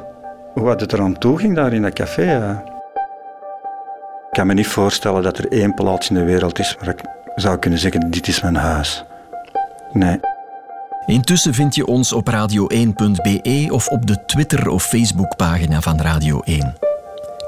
wat 0.55 0.81
het 0.81 0.93
er 0.93 1.01
aan 1.01 1.19
toe 1.19 1.39
ging 1.39 1.55
daar 1.55 1.73
in 1.73 1.83
dat 1.83 1.93
café. 1.93 2.51
Ik 4.27 4.33
kan 4.33 4.47
me 4.47 4.55
niet 4.55 4.67
voorstellen 4.67 5.23
dat 5.23 5.39
er 5.39 5.53
één 5.53 5.75
plaats 5.75 6.09
in 6.09 6.15
de 6.15 6.25
wereld 6.25 6.59
is 6.59 6.77
waar 6.79 6.89
ik 6.89 7.01
zou 7.35 7.59
kunnen 7.59 7.79
zeggen, 7.79 8.11
dit 8.11 8.29
is 8.29 8.41
mijn 8.41 8.57
huis. 8.57 9.05
Nee. 9.93 10.21
Intussen 11.07 11.55
vind 11.55 11.75
je 11.75 11.87
ons 11.87 12.13
op 12.13 12.31
radio1.be 12.31 13.69
of 13.71 13.89
op 13.89 14.07
de 14.07 14.25
Twitter- 14.25 14.69
of 14.69 14.85
Facebookpagina 14.85 15.81
van 15.81 16.01
Radio 16.01 16.41
1. 16.45 16.75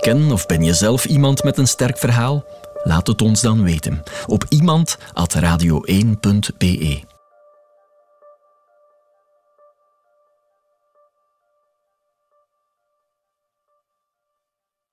Ken 0.00 0.32
of 0.32 0.46
ben 0.46 0.64
je 0.64 0.74
zelf 0.74 1.04
iemand 1.04 1.42
met 1.42 1.58
een 1.58 1.68
sterk 1.68 1.98
verhaal? 1.98 2.44
Laat 2.82 3.06
het 3.06 3.22
ons 3.22 3.40
dan 3.40 3.62
weten 3.62 4.02
op 4.26 4.44
iemand.radio1.be. 4.48 7.07